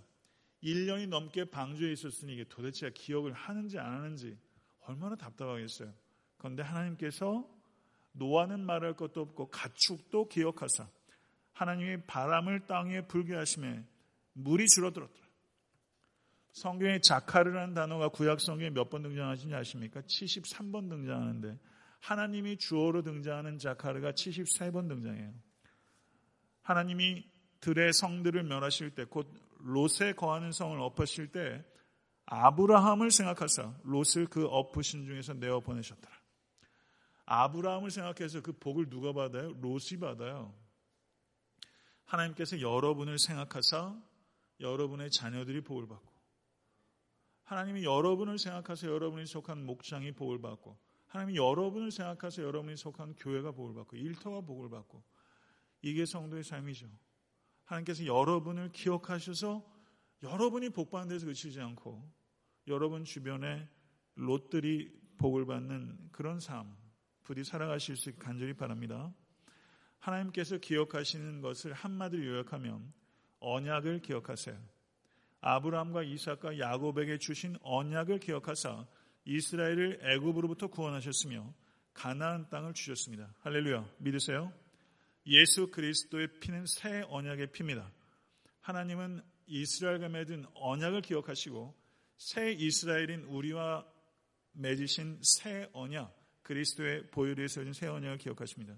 1년이 0.64 1.08
넘게 1.08 1.46
방주에 1.46 1.92
있었으니 1.92 2.34
이게 2.34 2.46
도대체 2.48 2.92
기억을 2.92 3.34
하는지 3.34 3.80
안 3.80 3.94
하는지 3.94 4.38
얼마나 4.82 5.16
답답하겠어요. 5.16 5.92
그런데 6.38 6.62
하나님께서 6.62 7.48
노아는 8.12 8.66
말할 8.66 8.94
것도 8.94 9.22
없고 9.22 9.50
가축도 9.50 10.28
기억하사 10.28 10.88
하나님의 11.54 12.06
바람을 12.06 12.68
땅에 12.68 13.02
불게 13.08 13.36
하심에 13.36 13.84
물이 14.34 14.68
줄어들었더라. 14.68 15.29
성경에 16.52 17.00
자카르라는 17.00 17.74
단어가 17.74 18.10
구약 18.10 18.42
성경에 18.42 18.70
몇 18.72 18.90
번 18.90 19.04
등장하시는지 19.04 19.56
아십니까? 19.56 20.02
73번 20.02 20.90
등장하는데 20.90 21.58
하나님이 22.00 22.58
주어로 22.58 23.04
등장하는 23.04 23.60
자카르가 23.60 24.12
73번 24.12 24.88
등장해요. 24.90 25.34
하나님이 26.62 27.30
들의 27.60 27.94
성들을 27.94 28.44
멸하실 28.44 28.96
때, 28.96 29.06
곧 29.06 29.28
롯에 29.60 30.14
거하는 30.14 30.52
성을 30.52 30.80
엎으실 30.80 31.32
때 31.32 31.64
아브라함을 32.26 33.12
생각하사 33.12 33.76
롯을 33.84 34.28
그 34.30 34.46
엎으신 34.46 35.06
중에서 35.06 35.34
내어 35.34 35.60
보내셨더라. 35.60 36.16
아브라함을 37.26 37.92
생각해서 37.92 38.42
그 38.42 38.54
복을 38.54 38.90
누가 38.90 39.14
받아요? 39.14 39.52
롯이 39.60 40.00
받아요. 40.00 40.54
하나님께서 42.06 42.62
여러분을 42.62 43.20
생각하사 43.20 43.96
여러분의 44.60 45.12
자녀들이 45.12 45.62
복을 45.62 45.88
받고 45.88 46.09
하나님이 47.50 47.84
여러분을 47.84 48.38
생각하사 48.38 48.88
여러분이 48.88 49.26
속한 49.26 49.66
목장이 49.66 50.12
복을 50.12 50.40
받고 50.40 50.78
하나님이 51.08 51.36
여러분을 51.38 51.90
생각하사 51.90 52.44
여러분이 52.44 52.78
속한 52.78 53.16
교회가 53.16 53.54
복을 53.54 53.74
받고 53.74 53.98
일터가 53.98 54.42
복을 54.42 54.70
받고 54.70 55.04
이게 55.82 56.06
성도의 56.06 56.44
삶이죠. 56.44 56.88
하나님께서 57.66 58.06
여러분을 58.06 58.72
기억하셔서 58.72 59.66
여러분이 60.22 60.70
복 60.70 60.92
받는 60.92 61.10
데서 61.10 61.26
그치지 61.26 61.60
않고 61.60 62.08
여러분 62.68 63.04
주변에 63.04 63.68
롯들이 64.14 64.96
복을 65.18 65.48
받는 65.48 66.10
그런 66.12 66.40
삶 66.40 66.78
부디 67.24 67.44
살아가실 67.44 67.96
수 67.98 68.12
있게 68.12 68.22
간절히 68.24 68.54
바랍니다. 68.54 69.12
하나님께서 69.98 70.60
기억하시는 70.60 71.42
것을 71.42 71.74
한마디로 71.74 72.28
요약하면 72.28 72.94
언약을 73.40 74.02
기억하세요. 74.02 74.79
아브라함과 75.42 76.04
이삭과 76.04 76.60
야곱에게 76.60 77.18
주신 77.18 77.58
언약을 77.62 78.20
기억하사 78.20 78.86
이스라엘을 79.26 80.00
애굽으로부터 80.02 80.68
구원하셨으며 80.68 81.54
가나안 81.94 82.50
땅을 82.50 82.74
주셨습니다. 82.74 83.34
할렐루야. 83.42 83.90
믿으세요? 84.00 84.54
예수 85.28 85.70
그리스도의 85.70 86.40
피는 86.40 86.66
새 86.66 87.04
언약의 87.08 87.52
피입니다. 87.52 87.92
하나님은 88.62 89.22
이스라엘과 89.48 90.10
맺은 90.10 90.46
언약을 90.54 91.02
기억하시고 91.02 91.76
새 92.18 92.52
이스라엘인 92.52 93.24
우리와 93.24 93.86
맺으신 94.54 95.20
새 95.22 95.70
언약, 95.74 96.16
그리스도의 96.44 97.08
보혈에 97.12 97.48
서진 97.48 97.74
새 97.74 97.88
언약을 97.88 98.18
기억하십니다. 98.18 98.78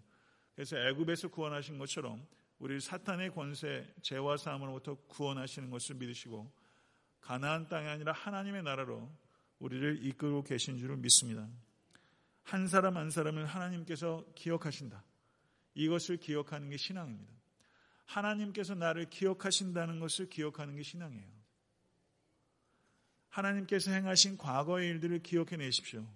그래서 0.54 0.78
애굽에서 0.78 1.30
구원하신 1.30 1.78
것처럼 1.78 2.26
우리 2.62 2.80
사탄의 2.80 3.32
권세, 3.32 3.92
죄와 4.04 4.38
사함으로부터 4.38 4.94
구원하시는 5.08 5.72
것을 5.72 5.96
믿으시고 5.96 6.54
가나안 7.20 7.68
땅이 7.68 7.88
아니라 7.88 8.12
하나님의 8.12 8.62
나라로 8.62 9.12
우리를 9.58 10.06
이끌고 10.06 10.44
계신 10.44 10.78
줄을 10.78 10.96
믿습니다. 10.98 11.50
한 12.44 12.68
사람 12.68 12.98
한 12.98 13.10
사람을 13.10 13.48
하나님께서 13.48 14.24
기억하신다. 14.36 15.04
이것을 15.74 16.18
기억하는 16.18 16.70
게 16.70 16.78
신앙입니다. 16.78 17.34
하나님께서 18.06 18.76
나를 18.76 19.10
기억하신다는 19.10 20.00
것을 20.00 20.30
기억하는 20.30 20.76
게 20.76 20.84
신앙이에요. 20.84 21.32
하나님께서 23.30 23.90
행하신 23.90 24.38
과거의 24.38 24.88
일들을 24.88 25.24
기억해 25.24 25.58
내십시오. 25.58 26.08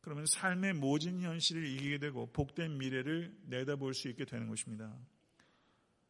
그러면 0.00 0.26
삶의 0.26 0.74
모진 0.74 1.20
현실을 1.20 1.68
이기게 1.68 1.98
되고 1.98 2.32
복된 2.32 2.78
미래를 2.78 3.32
내다볼 3.44 3.94
수 3.94 4.08
있게 4.08 4.24
되는 4.24 4.48
것입니다. 4.48 4.92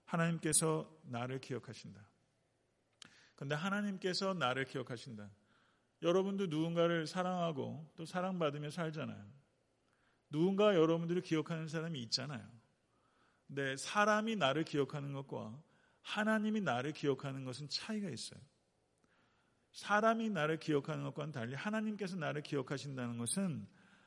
하나님께서 0.07 0.91
나를 1.05 1.41
기억하신다. 1.41 2.01
그런데 3.35 3.55
하나님께서 3.55 4.35
나를 4.35 4.65
기억하신다. 4.65 5.31
여러분도 6.03 6.47
누군가를 6.47 7.07
사랑하고 7.07 7.93
또 7.97 8.07
사랑받으며 8.07 8.71
살잖아요. 8.71 9.25
누군가 10.31 10.75
여러분들을 10.75 11.23
기억하는 11.23 11.69
사람이 11.69 12.01
있잖아요. 12.05 12.45
근데 13.47 13.77
사람이 13.77 14.37
나를 14.37 14.65
기억하는 14.65 15.13
것과 15.13 15.63
하나님이 16.03 16.61
나를 16.61 16.93
기억하는 16.93 17.45
것은 17.45 17.69
차이가 17.69 18.09
있어요. 18.09 18.41
사람이 19.73 20.31
나를 20.31 20.59
기억하는 20.59 21.05
것과는 21.05 21.33
달리 21.33 21.55
하나님께서 21.55 22.17
나를 22.17 22.43
기억하신다는 22.43 23.19
것은 23.19 23.67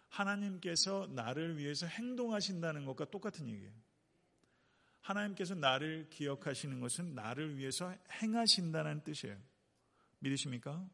하나님께서 0.09 1.07
나를 1.11 1.57
위해서 1.57 1.85
행동하신다는 1.85 2.85
것과 2.85 3.05
똑같은 3.05 3.47
얘기예요. 3.47 3.71
하나님께서 5.01 5.55
나를 5.55 6.07
기억하시는 6.09 6.79
것은 6.79 7.15
나를 7.15 7.57
위해서 7.57 7.95
행하신다는 8.21 9.03
뜻이에요. 9.03 9.37
믿으십니까? 10.19 10.87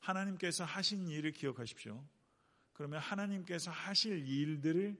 하나님께서 0.00 0.64
하신 0.64 1.08
일을 1.08 1.32
기억하십시오. 1.32 2.04
그러면 2.72 3.00
하나님께서 3.00 3.70
하실 3.70 4.26
일들을 4.26 4.96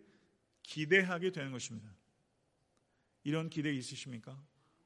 기대하게 0.62 1.32
되는 1.32 1.50
것입니다. 1.50 1.88
이런 3.24 3.50
기대 3.50 3.72
있으십니까? 3.72 4.40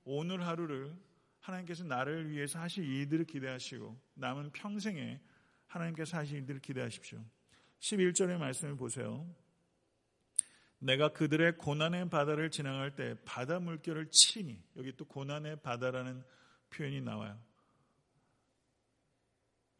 오늘 0.04 0.46
하루를 0.46 0.96
하나님께서 1.40 1.84
나를 1.84 2.30
위해서 2.30 2.58
하실 2.58 2.84
일들을 2.84 3.26
기대하시고 3.26 4.00
남은 4.14 4.52
평생에 4.52 5.20
하나님께서 5.66 6.16
하실 6.16 6.38
일들을 6.38 6.60
기대하십시오. 6.60 7.22
11절의 7.80 8.38
말씀을 8.38 8.76
보세요. 8.76 9.28
내가 10.84 11.08
그들의 11.08 11.56
고난의 11.56 12.10
바다를 12.10 12.50
지나갈 12.50 12.94
때 12.94 13.14
바다 13.24 13.58
물결을 13.58 14.10
치니 14.10 14.62
여기 14.76 14.94
또 14.94 15.06
고난의 15.06 15.62
바다라는 15.62 16.22
표현이 16.68 17.00
나와요. 17.00 17.40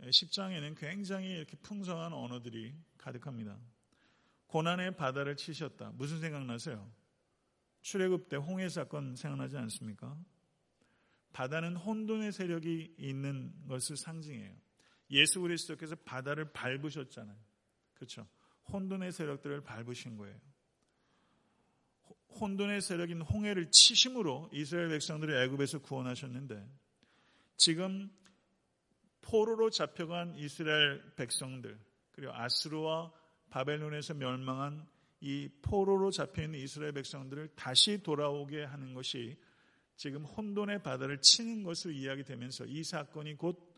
10장에는 0.00 0.78
굉장히 0.78 1.28
이렇게 1.28 1.58
풍성한 1.58 2.14
언어들이 2.14 2.74
가득합니다. 2.96 3.58
고난의 4.46 4.96
바다를 4.96 5.36
치셨다. 5.36 5.92
무슨 5.94 6.20
생각나세요? 6.20 6.90
출애굽 7.82 8.30
때 8.30 8.36
홍해 8.36 8.70
사건 8.70 9.14
생각나지 9.14 9.58
않습니까? 9.58 10.16
바다는 11.34 11.76
혼돈의 11.76 12.32
세력이 12.32 12.94
있는 12.96 13.52
것을 13.68 13.98
상징해요. 13.98 14.56
예수 15.10 15.40
그리스도께서 15.40 15.96
바다를 15.96 16.50
밟으셨잖아요. 16.52 17.36
그렇죠? 17.92 18.26
혼돈의 18.72 19.12
세력들을 19.12 19.64
밟으신 19.64 20.16
거예요. 20.16 20.53
혼돈의 22.40 22.80
세력인 22.80 23.22
홍해를 23.22 23.70
치심으로 23.70 24.50
이스라엘 24.52 24.88
백성들을 24.88 25.44
애굽에서 25.44 25.80
구원하셨는데 25.80 26.66
지금 27.56 28.10
포로로 29.22 29.70
잡혀간 29.70 30.36
이스라엘 30.36 31.02
백성들 31.16 31.78
그리고 32.12 32.32
아스루와 32.32 33.12
바벨론에서 33.50 34.14
멸망한 34.14 34.86
이 35.20 35.48
포로로 35.62 36.10
잡혀있는 36.10 36.58
이스라엘 36.58 36.92
백성들을 36.92 37.48
다시 37.54 38.02
돌아오게 38.02 38.64
하는 38.64 38.94
것이 38.94 39.36
지금 39.96 40.24
혼돈의 40.24 40.82
바다를 40.82 41.18
치는 41.20 41.62
것으로 41.62 41.94
이야기되면서 41.94 42.66
이 42.66 42.82
사건이 42.82 43.36
곧 43.36 43.72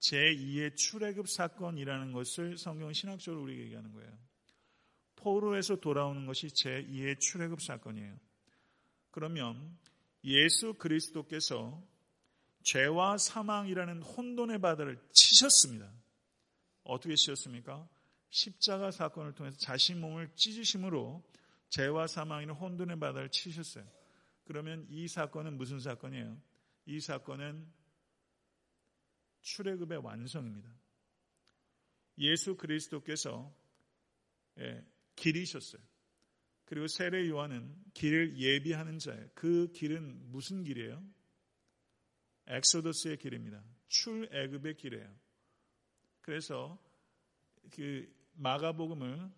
제2의 0.00 0.76
출애굽 0.76 1.28
사건이라는 1.28 2.12
것을 2.12 2.56
성경 2.56 2.92
신학적으로 2.92 3.42
우리에게 3.42 3.64
얘기하는 3.64 3.92
거예요. 3.92 4.12
포로에서 5.18 5.76
돌아오는 5.76 6.26
것이 6.26 6.46
제2의 6.48 7.18
출애굽 7.20 7.60
사건이에요. 7.60 8.18
그러면 9.10 9.76
예수 10.24 10.74
그리스도께서 10.74 11.82
죄와 12.62 13.18
사망이라는 13.18 14.02
혼돈의 14.02 14.60
바다를 14.60 14.98
치셨습니다. 15.12 15.92
어떻게 16.84 17.14
치셨습니까? 17.14 17.88
십자가 18.30 18.90
사건을 18.90 19.34
통해서 19.34 19.58
자신 19.58 20.00
몸을 20.00 20.30
찢으심으로 20.34 21.24
죄와 21.70 22.06
사망이라는 22.06 22.60
혼돈의 22.60 22.98
바다를 22.98 23.30
치셨어요. 23.30 23.86
그러면 24.44 24.86
이 24.88 25.08
사건은 25.08 25.56
무슨 25.56 25.80
사건이에요? 25.80 26.40
이 26.86 27.00
사건은 27.00 27.66
출애굽의 29.42 29.98
완성입니다. 29.98 30.70
예수 32.18 32.56
그리스도께서 32.56 33.54
예, 34.58 34.84
길이셨어요. 35.18 35.82
그리고 36.64 36.86
세례 36.86 37.28
요한은 37.28 37.74
길을 37.94 38.38
예비하는 38.38 38.98
자예요. 38.98 39.28
그 39.34 39.72
길은 39.72 40.30
무슨 40.30 40.64
길이에요? 40.64 41.02
Exodus의 42.46 43.16
길입니다. 43.18 43.62
출애굽의 43.88 44.76
길이에요. 44.76 45.14
그래서 46.20 46.78
그 47.70 48.06
마가복음을 48.34 49.30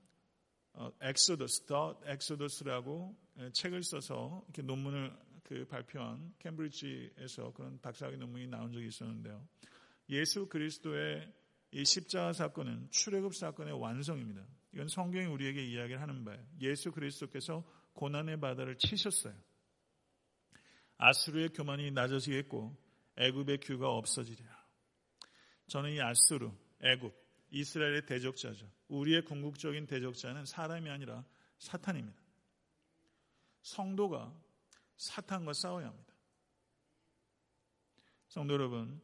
어, 0.72 0.92
Exodus, 1.00 1.66
The 1.66 2.00
Exodus라고 2.04 3.16
책을 3.52 3.82
써서 3.82 4.42
이렇게 4.46 4.62
논문을 4.62 5.16
그 5.42 5.66
발표한 5.66 6.34
캠브리지에서 6.38 7.52
그런 7.52 7.80
박사학위 7.80 8.16
논문이 8.16 8.46
나온 8.46 8.72
적이 8.72 8.86
있었는데요. 8.86 9.48
예수 10.10 10.48
그리스도의 10.48 11.32
이 11.72 11.84
십자가 11.84 12.32
사건은 12.32 12.88
출애굽 12.90 13.34
사건의 13.34 13.80
완성입니다. 13.80 14.46
이건 14.72 14.88
성경이 14.88 15.26
우리에게 15.26 15.64
이야기를 15.64 16.00
하는 16.00 16.24
바예요. 16.24 16.44
예수 16.60 16.92
그리스도께서 16.92 17.64
고난의 17.94 18.40
바다를 18.40 18.76
치셨어요. 18.76 19.34
아수르의 20.96 21.50
교만이 21.50 21.90
낮아지겠고 21.90 22.76
애굽의 23.16 23.58
규가 23.60 23.88
없어지리라. 23.88 24.60
저는 25.66 25.92
이 25.92 26.00
아수르, 26.00 26.50
애굽, 26.82 27.14
이스라엘의 27.50 28.06
대적자죠. 28.06 28.70
우리의 28.88 29.24
궁극적인 29.24 29.86
대적자는 29.86 30.44
사람이 30.44 30.88
아니라 30.88 31.24
사탄입니다. 31.58 32.20
성도가 33.62 34.34
사탄과 34.96 35.52
싸워야 35.52 35.88
합니다. 35.88 36.14
성도 38.28 38.54
여러분, 38.54 39.00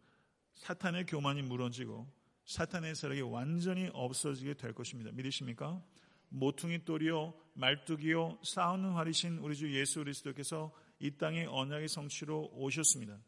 사탄의 0.55 1.07
교만이 1.07 1.42
무너지고 1.42 2.07
사탄의 2.46 2.94
세력이 2.94 3.22
완전히 3.22 3.90
없어지게 3.92 4.54
될 4.54 4.72
것입니다. 4.72 5.11
믿으십니까? 5.12 5.82
모퉁이 6.28 6.85
돌이요 6.85 7.35
말뚝이요 7.54 8.40
싸우는 8.42 8.92
활이신 8.92 9.38
우리 9.38 9.56
주 9.56 9.72
예수 9.72 10.00
그리스도께서 10.00 10.72
이 10.98 11.11
땅에 11.12 11.44
언약의 11.44 11.88
성취로 11.88 12.50
오셨습니다. 12.52 13.18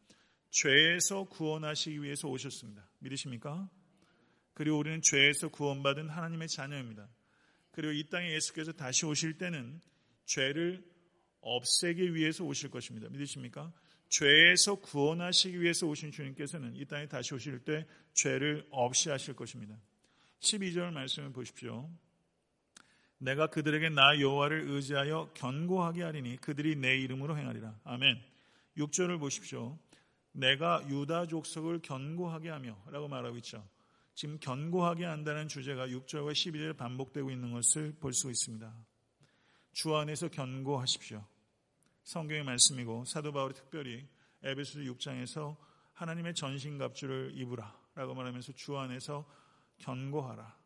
죄에서 0.50 1.24
구원하시기 1.24 2.02
위해서 2.02 2.28
오셨습니다. 2.28 2.88
믿으십니까? 3.00 3.68
그리고 4.54 4.78
우리는 4.78 5.02
죄에서 5.02 5.48
구원받은 5.48 6.08
하나님의 6.08 6.48
자녀입니다. 6.48 7.08
그리고 7.70 7.92
이 7.92 8.08
땅에 8.08 8.32
예수께서 8.32 8.72
다시 8.72 9.04
오실 9.04 9.38
때는 9.38 9.80
죄를 10.24 10.84
없애기 11.40 12.14
위해서 12.14 12.44
오실 12.44 12.70
것입니다. 12.70 13.08
믿으십니까? 13.08 13.72
죄에서 14.08 14.76
구원하시기 14.76 15.60
위해서 15.60 15.86
오신 15.86 16.12
주님께서는 16.12 16.74
이 16.76 16.84
땅에 16.86 17.06
다시 17.06 17.34
오실 17.34 17.60
때 17.60 17.86
죄를 18.14 18.66
없이 18.70 19.10
하실 19.10 19.34
것입니다. 19.34 19.78
12절 20.40 20.92
말씀을 20.92 21.32
보십시오. 21.32 21.90
내가 23.18 23.48
그들에게 23.48 23.88
나 23.90 24.18
여호와를 24.20 24.68
의지하여 24.68 25.30
견고하게 25.34 26.04
하리니 26.04 26.36
그들이 26.36 26.76
내 26.76 26.96
이름으로 26.96 27.36
행하리라. 27.36 27.78
아멘. 27.84 28.22
6절을 28.76 29.18
보십시오. 29.18 29.76
내가 30.32 30.86
유다 30.88 31.26
족속을 31.26 31.80
견고하게 31.80 32.50
하며 32.50 32.80
라고 32.90 33.08
말하고 33.08 33.36
있죠. 33.38 33.66
지금 34.14 34.38
견고하게 34.38 35.04
한다는 35.04 35.48
주제가 35.48 35.88
6절과 35.88 36.32
12절에 36.32 36.76
반복되고 36.76 37.30
있는 37.30 37.52
것을 37.52 37.94
볼 38.00 38.12
수 38.12 38.30
있습니다. 38.30 38.72
주 39.72 39.94
안에서 39.96 40.28
견고하십시오. 40.28 41.24
성경의 42.08 42.42
말씀이고 42.42 43.04
사도 43.04 43.32
바울이 43.32 43.52
특별히 43.52 44.08
에베소서 44.42 44.78
6장에서 44.78 45.54
하나님의 45.92 46.34
전신갑주를 46.34 47.32
입으라 47.34 47.78
라고 47.94 48.14
말하면서 48.14 48.52
주 48.54 48.78
안에서 48.78 49.30
견고하라. 49.76 50.56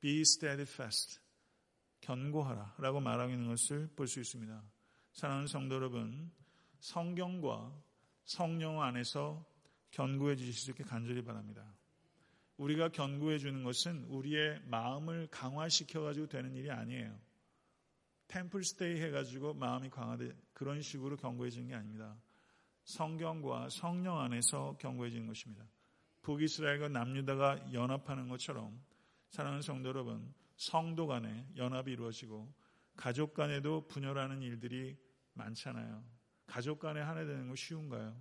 Be 0.00 0.20
steadfast. 0.20 1.20
견고하라 2.02 2.74
라고 2.76 3.00
말하고 3.00 3.32
있는 3.32 3.48
것을 3.48 3.88
볼 3.96 4.06
수 4.06 4.20
있습니다. 4.20 4.62
사랑하는 5.12 5.46
성도 5.46 5.76
여러분, 5.76 6.30
성경과 6.80 7.74
성령 8.26 8.82
안에서 8.82 9.46
견고해 9.90 10.36
주실 10.36 10.52
수 10.52 10.70
있게 10.72 10.84
간절히 10.84 11.24
바랍니다. 11.24 11.64
우리가 12.58 12.90
견고해 12.90 13.38
주는 13.38 13.62
것은 13.62 14.04
우리의 14.04 14.60
마음을 14.66 15.28
강화시켜 15.30 16.02
가지고 16.02 16.26
되는 16.26 16.54
일이 16.54 16.70
아니에요. 16.70 17.18
템플 18.32 18.64
스테이 18.64 18.98
해가지고 19.02 19.52
마음이 19.52 19.90
강화돼 19.90 20.34
그런 20.54 20.80
식으로 20.80 21.18
견고해지는 21.18 21.68
게 21.68 21.74
아닙니다. 21.74 22.16
성경과 22.84 23.68
성령 23.68 24.20
안에서 24.20 24.74
견고해지는 24.80 25.26
것입니다. 25.26 25.66
북이스라엘과 26.22 26.88
남유다가 26.88 27.74
연합하는 27.74 28.28
것처럼 28.30 28.82
사랑하는 29.28 29.60
성도 29.60 29.90
여러분, 29.90 30.32
성도 30.56 31.06
간에 31.06 31.46
연합이 31.56 31.92
이루어지고 31.92 32.50
가족 32.96 33.34
간에도 33.34 33.86
분열하는 33.88 34.40
일들이 34.40 34.96
많잖아요. 35.34 36.02
가족 36.46 36.78
간에 36.78 37.02
하나 37.02 37.26
되는 37.26 37.48
거 37.48 37.54
쉬운가요? 37.54 38.16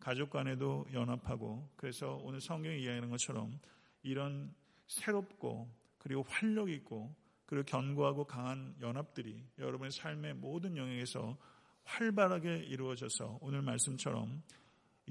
가족 0.00 0.28
간에도 0.28 0.86
연합하고 0.92 1.66
그래서 1.76 2.16
오늘 2.16 2.42
성경이 2.42 2.82
이야기하는 2.82 3.08
것처럼 3.08 3.58
이런 4.02 4.54
새롭고 4.86 5.74
그리고 5.96 6.24
활력 6.24 6.68
있고 6.68 7.14
그리고 7.50 7.64
견고하고 7.66 8.24
강한 8.24 8.76
연합들이 8.80 9.44
여러분의 9.58 9.90
삶의 9.90 10.34
모든 10.34 10.76
영역에서 10.76 11.36
활발하게 11.82 12.58
이루어져서 12.58 13.38
오늘 13.40 13.60
말씀처럼 13.62 14.40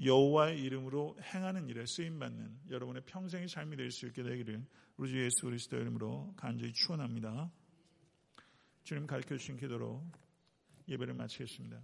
여호와의 0.02 0.58
이름으로 0.62 1.18
행하는 1.20 1.68
일에 1.68 1.84
쓰임 1.86 2.18
받는 2.18 2.60
여러분의 2.70 3.02
평생의 3.04 3.46
삶이 3.46 3.76
될 3.76 3.90
수 3.90 4.06
있게 4.06 4.22
되기를 4.22 4.64
우리 4.96 5.10
주 5.10 5.22
예수 5.22 5.42
그리스도 5.42 5.76
이름으로 5.76 6.32
간절히 6.34 6.72
축원합니다. 6.72 7.50
주님 8.84 9.06
가르쳐 9.06 9.36
주신 9.36 9.58
기도로 9.58 10.02
예배를 10.88 11.12
마치겠습니다. 11.12 11.76